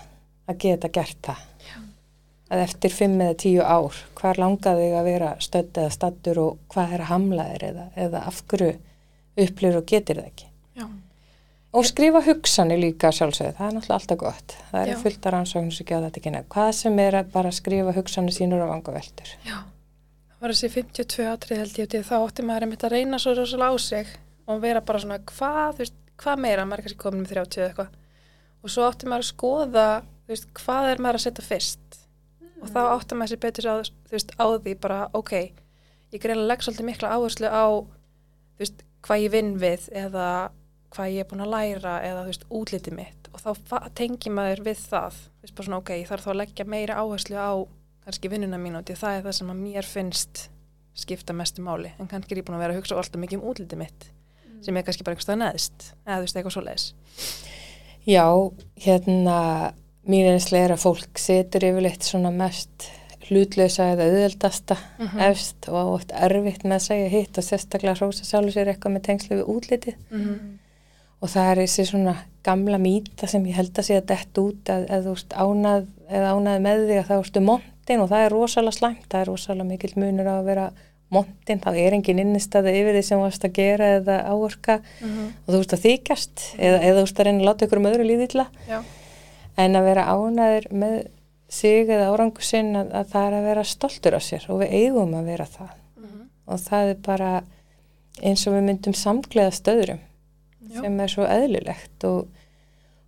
að 0.49 0.57
geta 0.65 0.89
gert 0.89 1.19
það 1.29 1.45
að 2.49 2.63
eftir 2.65 2.93
fimm 2.93 3.19
eða 3.21 3.37
tíu 3.43 3.61
ár 3.61 3.97
hvað 4.17 4.39
langaði 4.41 4.87
þig 4.87 4.95
að 4.99 5.09
vera 5.09 5.33
stödd 5.43 5.77
eða 5.77 5.93
stattur 5.93 6.39
og 6.41 6.61
hvað 6.73 6.95
er 6.95 7.03
að 7.03 7.11
hamla 7.11 7.45
þér 7.51 7.65
eða, 7.69 7.85
eða 8.05 8.23
af 8.31 8.41
hverju 8.49 8.71
upplifur 9.39 9.79
og 9.79 9.87
getur 9.89 10.19
það 10.19 10.29
ekki. 10.31 10.47
Já. 10.79 10.87
Og 11.69 11.85
skrifa 11.85 12.21
hugsanir 12.25 12.79
líka 12.81 13.11
sjálfsögðu, 13.13 13.53
það 13.59 13.67
er 13.67 13.75
náttúrulega 13.75 13.97
alltaf 13.99 14.19
gott. 14.23 14.55
Það 14.71 14.87
Já. 14.87 14.93
er 14.93 15.01
fullt 15.03 15.27
af 15.27 15.35
rannsóknum 15.35 15.75
sem 15.75 15.87
geða 15.91 16.07
þetta 16.07 16.21
ekki 16.21 16.33
nefn. 16.33 16.47
Hvað 16.55 16.71
sem 16.79 17.01
er 17.03 17.17
að 17.19 17.29
bara 17.35 17.51
skrifa 17.53 17.93
hugsanir 17.93 18.33
sínur 18.33 18.63
og 18.65 18.71
vangaveltur. 18.73 19.35
Já, 19.45 19.59
það 20.33 20.41
var 20.41 20.55
þessi 20.55 20.71
52 20.79 21.27
atrið 21.29 21.61
held 21.61 21.79
ég 21.83 21.91
til 21.93 22.03
þá 22.09 22.15
átti 22.17 22.47
maður 22.47 22.65
einmitt 22.65 22.87
að 22.89 22.95
reyna 22.95 23.21
svo 23.21 23.35
rosalega 23.37 23.69
á 23.69 23.77
sig 23.85 24.13
og 24.49 24.63
vera 24.65 24.81
bara 24.81 25.03
svona 25.03 25.19
hvað, 25.29 25.77
þú 25.77 25.83
veist, 25.85 25.99
hvað 26.23 26.43
meira, 26.47 26.65
maður 26.65 26.81
er 26.81 26.87
kannski 26.87 27.03
komin 27.05 27.21
með 27.21 27.35
30 27.37 27.61
eða 27.61 27.69
eitthvað 27.69 27.97
og 28.59 28.73
svo 28.73 28.89
átti 28.89 29.07
maður 29.07 29.27
að 29.27 29.29
skoða, 29.29 29.87
þú 30.25 30.33
veist, 30.33 30.49
hvað 30.57 30.89
er 30.89 31.03
maður 31.05 31.19
að 31.19 31.25
setja 31.27 31.45
fyrst 31.45 31.98
og 32.59 32.69
þá 32.69 32.79
átti 32.83 33.17
maður 33.17 33.33
sér 33.33 33.41
betur 33.45 33.69
á, 33.71 33.75
veist, 34.11 34.35
á 34.35 34.45
því 34.45 34.75
bara, 34.83 34.99
ok, 35.17 35.33
ég 36.13 36.21
að 36.25 36.45
leggja 36.49 36.67
svolítið 36.67 36.89
mikla 36.89 37.13
áherslu 37.15 37.49
á, 37.49 37.65
veist, 38.61 38.85
hvað 39.05 39.25
ég 39.25 39.33
vinn 39.35 39.51
við 39.61 39.89
eða 39.95 40.27
hvað 40.93 41.11
ég 41.13 41.23
er 41.23 41.29
búin 41.29 41.45
að 41.45 41.53
læra 41.53 41.95
eða, 42.05 42.27
veist, 42.27 42.45
útliti 42.49 42.93
mitt. 42.93 43.29
Og 43.33 43.41
þá 43.43 43.89
tengi 43.95 44.31
maður 44.33 44.63
við 44.65 44.85
það, 44.89 45.19
svona, 45.53 45.81
ok, 45.83 45.91
ég 46.01 46.09
þarf 46.09 46.25
þá 46.25 46.31
að 46.33 46.39
leggja 46.41 46.65
meira 46.65 47.01
áherslu 47.01 47.37
á 47.37 47.51
kannski 48.05 48.31
vinnuna 48.31 48.57
mín 48.57 48.79
og 48.79 48.89
það 48.89 49.19
er 49.19 49.27
það 49.27 49.35
sem 49.37 49.51
að 49.53 49.59
mér 49.61 49.85
finnst 49.85 50.45
skipta 50.97 51.35
mestu 51.37 51.61
máli. 51.63 51.91
En 52.01 52.09
kannski 52.09 52.33
er 52.33 52.41
ég 52.41 52.47
búin 52.47 52.57
að 52.57 52.65
vera 52.65 52.73
að 52.73 52.81
hugsa 52.81 52.97
alltaf 52.97 53.21
mikið 53.21 53.39
um 53.39 53.51
útliti 53.51 53.77
mitt 53.79 54.09
sem 54.65 54.77
er 54.77 54.85
kannski 54.85 55.05
bara 55.07 55.19
stað 55.23 55.41
neðst 55.43 55.91
eða 56.05 56.25
eitthvað 56.25 56.55
svo 56.55 56.63
leiðis 56.65 56.87
Já, 58.07 58.25
hérna, 58.79 59.39
mín 60.07 60.29
einslega 60.31 60.69
er 60.69 60.73
að 60.77 60.83
fólk 60.85 61.19
setur 61.19 61.65
yfirleitt 61.67 62.05
svona 62.07 62.31
mest 62.31 62.87
hlutlausa 63.29 63.91
eða 63.93 64.07
auðveldasta 64.09 64.77
Mhm. 64.99 65.19
efst 65.29 65.67
og 65.69 65.93
oft 65.99 66.11
erfitt 66.15 66.63
með 66.63 66.79
að 66.79 66.85
segja 66.87 67.09
hitt 67.09 67.37
og 67.37 67.43
sérstaklega 67.43 67.97
hrósa 67.99 68.23
sjálfur 68.25 68.53
sér 68.55 68.71
eitthvað 68.73 68.95
með 68.95 69.03
tengslu 69.09 69.37
við 69.37 69.51
útlitið. 69.55 69.95
og 71.21 71.27
það 71.29 71.51
er 71.51 71.57
þessi 71.65 71.83
svona 71.85 72.15
gamla 72.43 72.77
mýta 72.79 73.27
sem 73.27 73.43
ég 73.45 73.53
held 73.53 73.73
að 73.73 73.83
sé 73.83 73.97
að 73.99 74.05
dett 74.07 74.33
út 74.39 74.63
að 74.71 74.85
eða 74.87 75.15
ánað 75.35 75.87
eða 76.09 76.29
ánað 76.31 76.61
með 76.63 76.83
því 76.87 76.95
að 76.99 77.07
það 77.09 77.23
ertu 77.25 77.41
montin 77.43 77.99
og 77.99 78.09
það 78.09 78.25
er 78.25 78.29
rosalega 78.31 78.77
slæmt, 78.77 79.07
það 79.09 79.21
er 79.21 79.25
rosalega 79.27 79.67
mikill 79.67 79.93
munur 79.99 80.25
á 80.31 80.35
að 80.39 80.45
vera 80.45 80.71
montin, 81.11 81.59
þá 81.59 81.69
er 81.75 81.91
engin 81.97 82.19
innistæði 82.23 82.71
yfir 82.79 82.93
því 82.95 83.03
sem 83.03 83.19
þú 83.19 83.21
varst 83.25 83.43
að 83.43 83.53
gera 83.53 83.85
eða 83.99 84.17
áorka 84.31 84.79
og 85.03 85.53
þú 85.53 85.59
ert 85.59 85.73
að 85.75 85.83
þykjast 85.85 86.45
eða, 86.57 86.79
eða 86.87 86.95
þú 86.95 87.03
ert 87.03 87.19
að 87.19 87.25
reyna 87.25 87.39
að 87.43 87.47
láta 87.49 87.65
ykkur 87.67 87.77
um 87.83 87.89
öðru 87.91 88.05
líðilla 88.07 88.45
Já, 88.69 88.79
en 89.59 89.75
að 89.75 89.89
vera 89.89 90.07
ánaður 90.13 90.69
með 90.71 90.97
sig 91.49 91.89
eða 91.89 92.11
árangu 92.13 92.45
sinn 92.45 92.75
að, 92.77 92.91
að 92.93 93.13
það 93.13 93.27
er 93.27 93.37
að 93.39 93.47
vera 93.49 93.67
stoltur 93.67 94.17
á 94.17 94.21
sér 94.21 94.49
og 94.53 94.61
við 94.61 94.75
eigum 94.79 95.15
að 95.17 95.31
vera 95.33 95.47
það 95.49 95.77
og 96.49 96.61
það 96.65 96.91
er 96.91 96.99
bara 97.05 97.31
eins 98.25 98.43
og 98.49 98.57
við 98.57 98.67
myndum 98.67 98.97
samgleða 98.97 99.55
stöðurum 99.55 100.01
Já. 100.69 100.81
sem 100.81 100.99
er 101.03 101.11
svo 101.11 101.25
eðlilegt 101.29 102.05
og, 102.09 102.25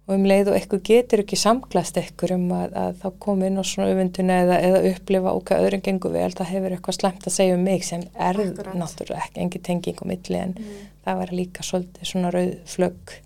og 0.07 0.13
um 0.15 0.27
leið 0.27 0.51
og 0.51 0.57
eitthvað 0.57 0.83
getur 0.89 1.23
ekki 1.23 1.39
samglast 1.39 1.97
eitthvað 1.99 2.35
um 2.37 2.47
að, 2.57 2.77
að 2.83 3.01
þá 3.01 3.07
koma 3.25 3.49
inn 3.49 3.61
á 3.61 3.63
svona 3.67 3.89
öfunduna 3.93 4.37
eða, 4.45 4.59
eða 4.69 4.83
upplifa 4.91 5.33
og 5.33 5.43
hvað 5.49 5.65
öðrum 5.67 5.83
gengur 5.87 6.15
vel, 6.15 6.29
það 6.37 6.53
hefur 6.55 6.77
eitthvað 6.77 6.97
slemt 6.99 7.27
að 7.27 7.37
segja 7.37 7.57
um 7.57 7.65
mig 7.67 7.85
sem 7.87 8.05
er 8.29 8.41
náttúrulega 8.71 9.27
ekki 9.27 9.45
engi 9.45 9.63
tenging 9.67 10.01
á 10.01 10.05
milli 10.13 10.41
en 10.41 10.55
það 11.05 11.21
var 11.23 11.35
líka 11.41 11.65
svolítið 11.65 12.13
svona 12.13 12.33
rauð 12.33 12.55
flögg. 12.69 13.17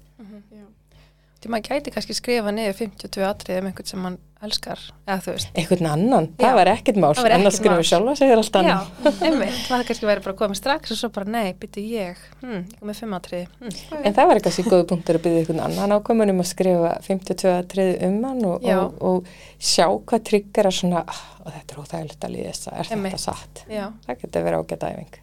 Því 1.46 1.54
maður 1.54 1.76
gæti 1.76 1.94
kannski 1.94 2.16
skrifa 2.18 2.54
niður 2.54 2.80
52 2.80 3.28
atrið 3.28 3.60
um 3.62 3.68
einhvern 3.70 3.90
sem 3.92 4.02
mann 4.02 4.16
elskar 4.46 4.82
eða 5.06 5.18
þú 5.24 5.34
veist 5.36 5.58
einhvern 5.58 5.88
annan, 5.90 6.28
Já. 6.34 6.42
það 6.42 6.58
var 6.58 6.70
ekkert 6.74 7.00
mál 7.02 7.12
annars 7.14 7.58
skrifum 7.60 7.80
við 7.80 7.88
sjálfa 7.90 8.16
segir 8.20 8.42
allt 8.42 8.58
Já, 8.58 8.62
annað 8.62 9.22
einmitt, 9.30 9.60
það 9.70 9.84
kannski 9.90 10.10
verið 10.10 10.28
bara 10.28 10.38
komið 10.42 10.60
strax 10.60 10.94
og 10.96 11.00
svo 11.00 11.10
bara 11.16 11.32
nei, 11.36 11.54
byttu 11.62 11.84
ég 11.86 12.22
hm, 12.42 12.60
ég 12.60 12.76
kom 12.82 12.92
með 12.92 13.02
5 13.04 13.18
atrið 13.20 13.48
hm. 13.62 13.74
En 14.02 14.18
það 14.18 14.32
var 14.32 14.44
sér 14.58 14.70
góðu 14.70 14.88
punktur 14.92 15.20
að 15.20 15.26
byggja 15.26 15.44
einhvern 15.44 15.64
annan 15.70 15.96
ákvæmun 15.98 16.36
um 16.36 16.44
að 16.44 16.52
skrifa 16.52 16.94
52 17.08 17.52
atriði 17.56 17.98
um 18.10 18.22
hann 18.28 18.46
og, 18.52 18.66
Já. 18.66 18.78
og, 18.84 19.02
og 19.02 19.34
sjá 19.72 19.88
hvað 19.88 20.30
tryggur 20.32 20.72
að 20.72 20.80
svona, 20.82 21.04
ah, 21.08 21.26
þetta 21.46 21.78
er 21.78 21.84
óþægilegt 21.84 22.30
að 22.30 22.38
líða 22.38 22.54
þess 22.56 22.72
að 22.72 22.80
er 22.80 22.96
Einmitt. 22.98 23.20
þetta 23.20 23.26
satt. 23.30 23.68
Já, 23.72 23.86
Það 24.08 24.24
getur 24.26 24.50
verið 24.50 24.66
ágætt 24.66 24.90
æfing. 24.92 25.22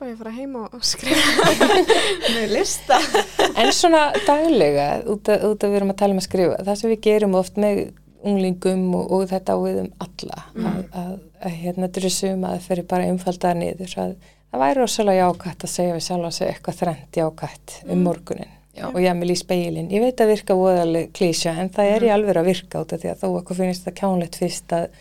Spá 0.00 0.08
ég 0.08 0.16
fara 0.16 0.30
heim 0.32 0.54
og 0.56 0.76
skrifa 0.80 1.50
með 2.32 2.52
lista. 2.54 2.96
En 3.52 3.68
svona 3.76 4.06
daglega, 4.24 4.86
út 5.12 5.28
að, 5.28 5.44
út 5.50 5.66
að 5.66 5.74
við 5.74 5.76
erum 5.76 5.92
að 5.92 5.98
tala 6.00 6.16
um 6.16 6.20
að 6.22 6.24
skrifa, 6.24 6.54
það 6.64 6.78
sem 6.80 6.88
við 6.94 7.00
gerum 7.04 7.36
oft 7.36 7.60
með 7.60 7.80
unglingum 8.30 8.86
og, 8.96 9.12
og 9.12 9.26
þetta 9.28 9.52
á 9.52 9.58
við 9.60 9.82
um 9.82 9.92
alla, 10.06 10.40
að, 10.56 10.80
að, 11.02 11.12
að 11.44 11.60
hérna 11.66 11.92
drusum 11.98 12.48
að 12.48 12.56
það 12.56 12.66
fyrir 12.70 12.88
bara 12.94 13.12
einfaldar 13.12 13.60
niður, 13.60 13.94
að 14.06 14.16
það 14.24 14.64
væri 14.64 14.80
rosalega 14.80 15.28
jákvætt 15.28 15.68
að 15.68 15.74
segja 15.76 16.00
við 16.00 16.04
sjálf 16.08 16.32
að 16.32 16.36
segja 16.38 16.56
eitthvað 16.56 16.80
þrennt 16.80 17.22
jákvætt 17.22 17.78
um 17.84 18.04
morgunin. 18.08 18.58
Já. 18.80 18.88
og 18.88 19.00
ég 19.04 19.16
með 19.20 19.36
í 19.36 19.40
speilin. 19.44 19.92
Ég 19.92 20.00
veit 20.00 20.24
að 20.24 20.30
virka 20.38 20.56
voðaleg 20.56 21.12
klísja 21.12 21.58
en 21.60 21.68
það 21.76 21.96
er 21.98 22.08
í 22.08 22.14
alveg 22.16 22.40
að 22.40 22.54
virka 22.54 22.86
út 22.86 22.96
af 22.96 23.04
því 23.04 23.12
að 23.12 23.20
þó 23.20 23.32
okkur 23.34 23.60
finnst 23.66 23.84
það 23.84 24.00
kjánlegt 24.00 24.38
fyrst 24.40 24.72
að 24.72 24.92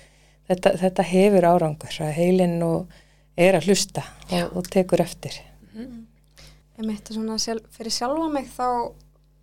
þetta, 0.50 0.80
þetta 0.82 1.12
hefur 1.14 1.54
árangur 1.54 2.02
að 2.04 2.18
heilin 2.18 2.58
og 2.66 2.98
er 3.40 3.58
að 3.58 3.70
hlusta 3.70 4.04
og, 4.30 4.58
og 4.60 4.72
tekur 4.72 5.04
eftir. 5.04 5.38
Ég 6.80 6.88
mitt 6.88 7.12
svona 7.12 7.38
sjálf, 7.42 7.68
fyrir 7.76 7.94
sjálfa 7.94 8.28
mig 8.32 8.50
þá 8.54 8.68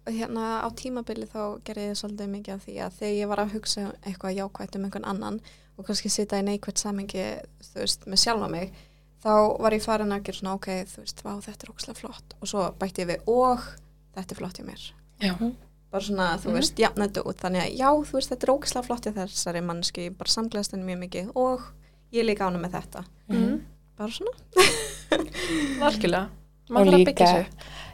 hérna 0.07 0.63
á 0.63 0.69
tímabili 0.79 1.27
þá 1.29 1.59
gerði 1.67 1.91
ég 1.91 1.99
svolítið 1.99 2.29
mikið 2.33 2.55
af 2.55 2.67
því 2.67 2.77
að 2.85 2.99
þegar 3.01 3.17
ég 3.17 3.31
var 3.31 3.43
að 3.43 3.55
hugsa 3.57 3.87
eitthvað 4.07 4.37
jákvætt 4.39 4.77
um 4.79 4.85
einhvern 4.87 5.09
annan 5.11 5.41
og 5.77 5.89
kannski 5.89 6.11
sita 6.13 6.39
í 6.41 6.45
neikvætt 6.47 6.81
samingi 6.81 7.25
þú 7.73 7.83
veist 7.83 8.07
með 8.07 8.23
sjálfa 8.23 8.51
mig 8.53 8.71
þá 9.25 9.33
var 9.63 9.77
ég 9.77 9.85
farin 9.85 10.15
að 10.15 10.27
gera 10.29 10.41
svona 10.41 10.57
ok 10.57 10.69
þú 10.93 11.03
veist, 11.03 11.23
vá 11.27 11.33
þetta 11.45 11.67
er 11.67 11.73
ókslega 11.73 12.01
flott. 12.01 12.37
Og 12.41 12.51
svo 12.51 12.67
bætti 12.79 13.05
ég 13.05 13.11
við 13.13 13.31
og 13.33 13.65
þetta 14.17 14.35
er 14.35 14.41
flott 14.41 14.61
hjá 14.61 14.67
mér. 14.67 14.85
Já, 15.25 15.33
bara 15.93 16.09
svona 16.09 16.29
þú 16.43 16.57
veist, 16.57 16.79
jafna 16.81 17.09
þetta 17.09 17.25
út. 17.27 17.41
Þannig 17.43 17.65
að 17.65 17.81
já 17.81 17.89
þú 17.91 18.19
veist 18.19 18.35
þetta 18.35 18.47
er 18.47 18.55
ókslega 18.55 18.87
flott 18.87 19.09
hjá 19.09 19.17
þessari 19.17 19.65
mannski 19.67 20.11
bara 20.17 20.35
samglæðast 20.37 20.77
henni 20.77 20.91
mjög 20.91 21.03
mikið 21.05 21.33
og 21.43 21.67
ég 22.15 22.29
líka 22.29 22.47
ánum 22.47 22.63
með 22.65 22.79
þetta. 22.79 23.05
Mm. 23.33 23.57
Bara 23.99 24.13
svona. 24.13 24.37
Algjörlega. 25.87 26.27
Og 26.75 26.87
líka-. 26.91 27.33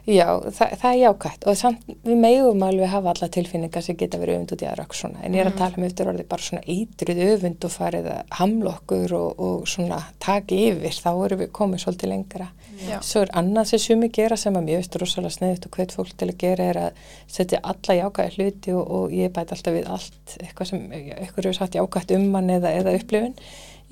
Já, 0.03 0.25
það, 0.51 0.71
það 0.81 0.89
er 0.89 0.97
jákvætt. 0.99 1.45
Og 1.47 1.55
samt, 1.55 1.83
við 2.03 2.17
megum 2.19 2.63
alveg 2.67 2.89
hafa 2.91 3.13
alla 3.13 3.29
tilfinningar 3.31 3.85
sem 3.85 3.95
geta 3.95 4.19
verið 4.19 4.41
öfund 4.41 4.51
út 4.51 4.65
í 4.65 4.67
aðra 4.67 4.83
og 4.89 4.97
svona. 4.99 5.21
En 5.23 5.37
ég 5.37 5.45
er 5.45 5.49
að 5.51 5.61
tala 5.61 5.79
um 5.79 5.85
eftir 5.87 6.09
orðið 6.11 6.27
bara 6.33 6.43
svona 6.43 6.63
eitruð 6.73 7.21
öfund 7.29 7.67
og 7.67 7.71
farið 7.71 8.09
að 8.11 8.35
hamla 8.41 8.73
okkur 8.73 9.15
og, 9.15 9.39
og 9.47 9.63
svona 9.71 10.01
taki 10.23 10.59
yfir, 10.73 10.99
þá 11.05 11.09
erum 11.13 11.43
við 11.45 11.51
komið 11.55 11.83
svolítið 11.85 12.11
lengra. 12.11 12.49
Já. 12.83 12.97
Svo 13.05 13.23
er 13.23 13.31
annað 13.39 13.69
sem 13.71 13.79
sumi 13.79 14.09
gera 14.11 14.35
sem 14.35 14.59
að 14.59 14.71
veist 14.73 14.97
rosalega 14.99 15.37
sneðut 15.37 15.67
og 15.69 15.77
hvert 15.77 15.95
fólk 15.95 16.15
til 16.19 16.33
að 16.33 16.39
gera 16.41 16.69
er 16.73 16.79
að 16.89 17.03
setja 17.31 17.61
alla 17.63 17.99
jákvæði 18.01 18.33
hluti 18.35 18.73
og, 18.75 18.83
og 18.97 19.13
ég 19.15 19.31
bæti 19.31 19.55
alltaf 19.55 19.77
við 19.77 19.87
allt 19.93 20.33
eitthvað 20.41 20.73
sem 20.73 20.89
eitthvað 20.97 21.45
eru 21.45 21.53
satt 21.55 21.77
jákvætt 21.79 22.11
um 22.17 22.27
mann 22.33 22.51
eða, 22.51 22.73
eða 22.81 22.97
upplifun 22.99 23.37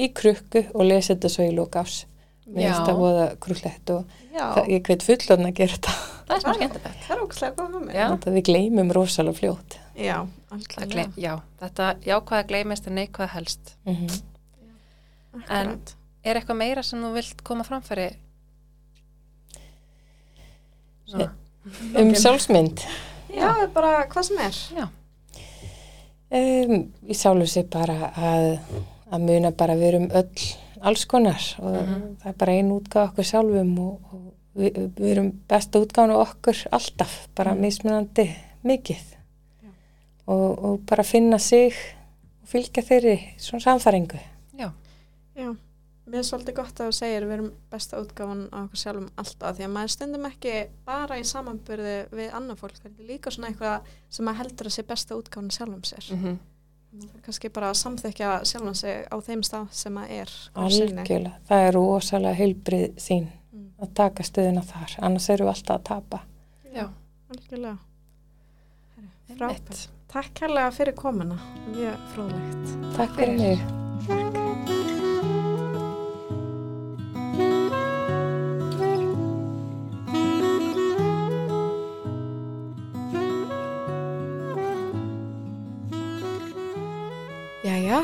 í 0.01 0.09
krukku 0.17 0.63
og 0.73 0.87
lesa 0.87 1.13
þetta 1.13 1.29
svo 1.33 1.45
í 1.47 1.53
lóka 1.55 1.83
ás. 1.85 1.99
Mér 2.51 2.65
Já. 2.65 2.71
finnst 2.73 2.89
það 2.89 2.97
voða 2.99 3.25
krúllett 3.45 3.91
og 3.93 4.15
já, 4.33 4.45
það, 4.55 4.65
ég 4.73 4.81
hveit 4.87 5.03
fullorðin 5.07 5.47
að 5.47 5.53
gera 5.61 5.75
þetta. 5.77 5.93
það 6.27 6.33
er 6.35 6.41
smá 6.43 6.53
skemmtilegt 6.57 7.05
það 7.05 7.13
er 7.15 7.21
ókslega 7.23 7.55
góð 7.61 7.93
Já. 7.95 8.05
Þetta 8.11 8.33
við 8.35 8.43
gleymum 8.49 8.91
rosalega 8.97 9.37
fljótt. 9.37 9.77
Já, 10.01 10.17
gleym, 10.91 11.13
já, 11.21 11.33
þetta 11.61 11.87
jákvæða 12.07 12.47
gleymist 12.49 12.87
en 12.91 12.97
neikvæða 12.99 13.29
helst 13.37 13.73
Mm 13.85 14.07
Akkurat. 15.31 15.93
er 16.27 16.35
eitthvað 16.41 16.57
meira 16.59 16.83
sem 16.83 16.99
þú 16.99 17.13
vilt 17.15 17.43
koma 17.47 17.63
framfæri 17.63 18.09
svona 21.07 21.29
Um 21.95 22.11
sjálfsmynd. 22.17 22.81
Já, 23.31 23.67
bara 23.73 24.07
hvað 24.09 24.23
sem 24.27 24.39
er. 24.43 24.57
já, 24.75 24.87
Um, 26.31 26.93
ég 27.11 27.17
sjálfu 27.19 27.43
sér 27.51 27.65
bara 27.67 28.07
að, 28.15 28.45
að 29.11 29.25
muna 29.27 29.51
bara 29.55 29.77
við 29.79 29.89
erum 29.91 30.11
öll 30.15 30.45
alls 30.81 31.05
konar 31.09 31.41
og 31.61 31.75
það 32.21 32.29
er 32.31 32.37
bara 32.39 32.57
ein 32.57 32.71
útgáð 32.73 33.09
okkur 33.09 33.27
sjálfum 33.27 33.73
og, 33.83 34.13
og 34.13 34.21
við, 34.57 34.77
við 34.97 35.09
erum 35.13 35.31
besta 35.49 35.81
útgáðan 35.81 36.17
okkur 36.17 36.65
alltaf, 36.73 37.17
bara 37.37 37.55
mismunandi 37.57 38.27
mikið. 38.67 39.07
Og, 40.31 40.49
og 40.51 40.79
bara 40.87 41.03
finna 41.03 41.39
sig 41.41 41.75
og 42.41 42.51
fylgja 42.51 42.83
þeirri 42.85 43.17
svona 43.41 43.65
samfæringu. 43.65 44.19
já, 44.57 44.69
Já, 45.35 45.49
mér 46.05 46.19
er 46.19 46.27
svolítið 46.27 46.55
gott 46.55 46.79
að 46.79 46.91
þú 46.91 46.95
segir 46.95 47.25
við 47.25 47.33
erum 47.37 47.49
besta 47.71 47.99
útgáfan 48.01 48.43
á 48.53 48.57
okkur 48.63 48.81
sjálfum 48.83 49.09
alltaf 49.17 49.57
því 49.57 49.65
að 49.65 49.73
maður 49.75 49.93
stundum 49.95 50.29
ekki 50.29 50.55
bara 50.85 51.17
í 51.19 51.25
samanbyrði 51.25 51.97
við 52.11 52.37
annað 52.37 52.61
fólk, 52.61 52.77
þetta 52.77 53.01
er 53.01 53.09
líka 53.09 53.33
svona 53.33 53.51
eitthvað 53.51 53.91
sem 54.09 54.25
maður 54.27 54.41
heldur 54.43 54.69
að 54.69 54.75
sé 54.77 54.87
besta 54.87 55.17
útgáfan 55.17 55.53
sjálfum 55.57 55.83
sér. 55.83 56.09
mm 56.15 56.39
Kannski 57.23 57.49
bara 57.53 57.69
að 57.71 57.77
samþykja 57.79 58.31
sjálfum 58.49 58.75
sig 58.75 59.05
á 59.07 59.15
þeim 59.23 59.43
stað 59.47 59.67
sem 59.71 59.93
maður 59.95 60.17
er. 60.25 60.33
Algjörlega, 60.55 61.31
það 61.47 61.67
er 61.67 61.71
rosalega 61.77 62.35
heilbrið 62.41 62.97
sín 62.99 63.29
Mm. 63.51 63.65
að 63.83 63.93
taka 63.93 64.23
stöðuna 64.23 64.61
þar, 64.63 64.93
annars 65.03 65.29
erum 65.29 65.47
við 65.47 65.53
alltaf 65.53 65.75
að 65.79 65.83
tapa. 65.83 66.19
já, 66.75 66.85
Algjörlega. 67.31 67.77
Frábært. 69.37 69.87
Takk 70.11 70.33
kærlega 70.33 70.71
fyrir 70.75 70.93
komuna, 70.95 71.39
mjög 71.67 71.97
fróðlegt. 72.13 72.95
Takk 72.97 73.15
fyrir 73.15 73.37
mig. 73.37 73.59
Takk. 74.07 74.80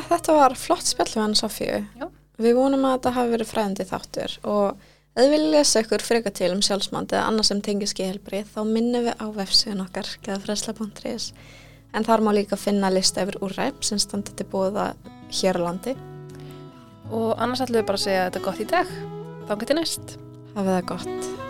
Þetta 0.09 0.37
var 0.37 0.55
flott 0.59 0.87
spjall 0.87 1.09
við 1.13 1.23
hann 1.23 1.37
Sofíu. 1.37 1.81
Við 2.37 2.57
vonum 2.57 2.85
að 2.85 2.97
þetta 2.97 3.13
hafi 3.15 3.33
verið 3.33 3.51
fræðandi 3.51 3.85
þáttur 3.89 4.33
og 4.45 4.67
ef 5.17 5.23
þið 5.23 5.31
viljið 5.33 5.55
lesa 5.55 5.81
ykkur 5.81 6.05
freka 6.05 6.33
til 6.37 6.51
um 6.53 6.61
sjálfsmand 6.65 7.15
eða 7.15 7.29
annað 7.31 7.47
sem 7.49 7.63
tengir 7.65 7.89
skeihelbrið 7.89 8.51
þá 8.53 8.59
minnum 8.67 9.07
við 9.07 9.17
á 9.17 9.25
vefsíðun 9.39 9.81
okkar 9.87 10.11
geðafræsla.is 10.27 11.31
en 11.97 12.05
þar 12.05 12.25
má 12.25 12.31
líka 12.35 12.59
finna 12.59 12.91
lista 12.93 13.25
yfir 13.25 13.39
úrræp 13.41 13.81
sem 13.87 14.01
standa 14.01 14.35
til 14.37 14.49
búða 14.51 14.91
hér 15.33 15.57
á 15.57 15.65
landi. 15.65 15.97
Og 17.09 17.33
annars 17.39 17.63
ætlum 17.63 17.81
við 17.81 17.89
bara 17.89 18.01
að 18.01 18.05
segja 18.05 18.23
að 18.23 18.29
þetta 18.29 18.41
er 18.43 18.47
gott 18.51 18.63
í 18.63 18.71
dag. 18.75 18.95
Þá 19.47 19.53
getur 19.63 19.81
næst. 19.81 20.17
Hafið 20.57 20.73
það 20.75 20.89
gott. 20.93 21.46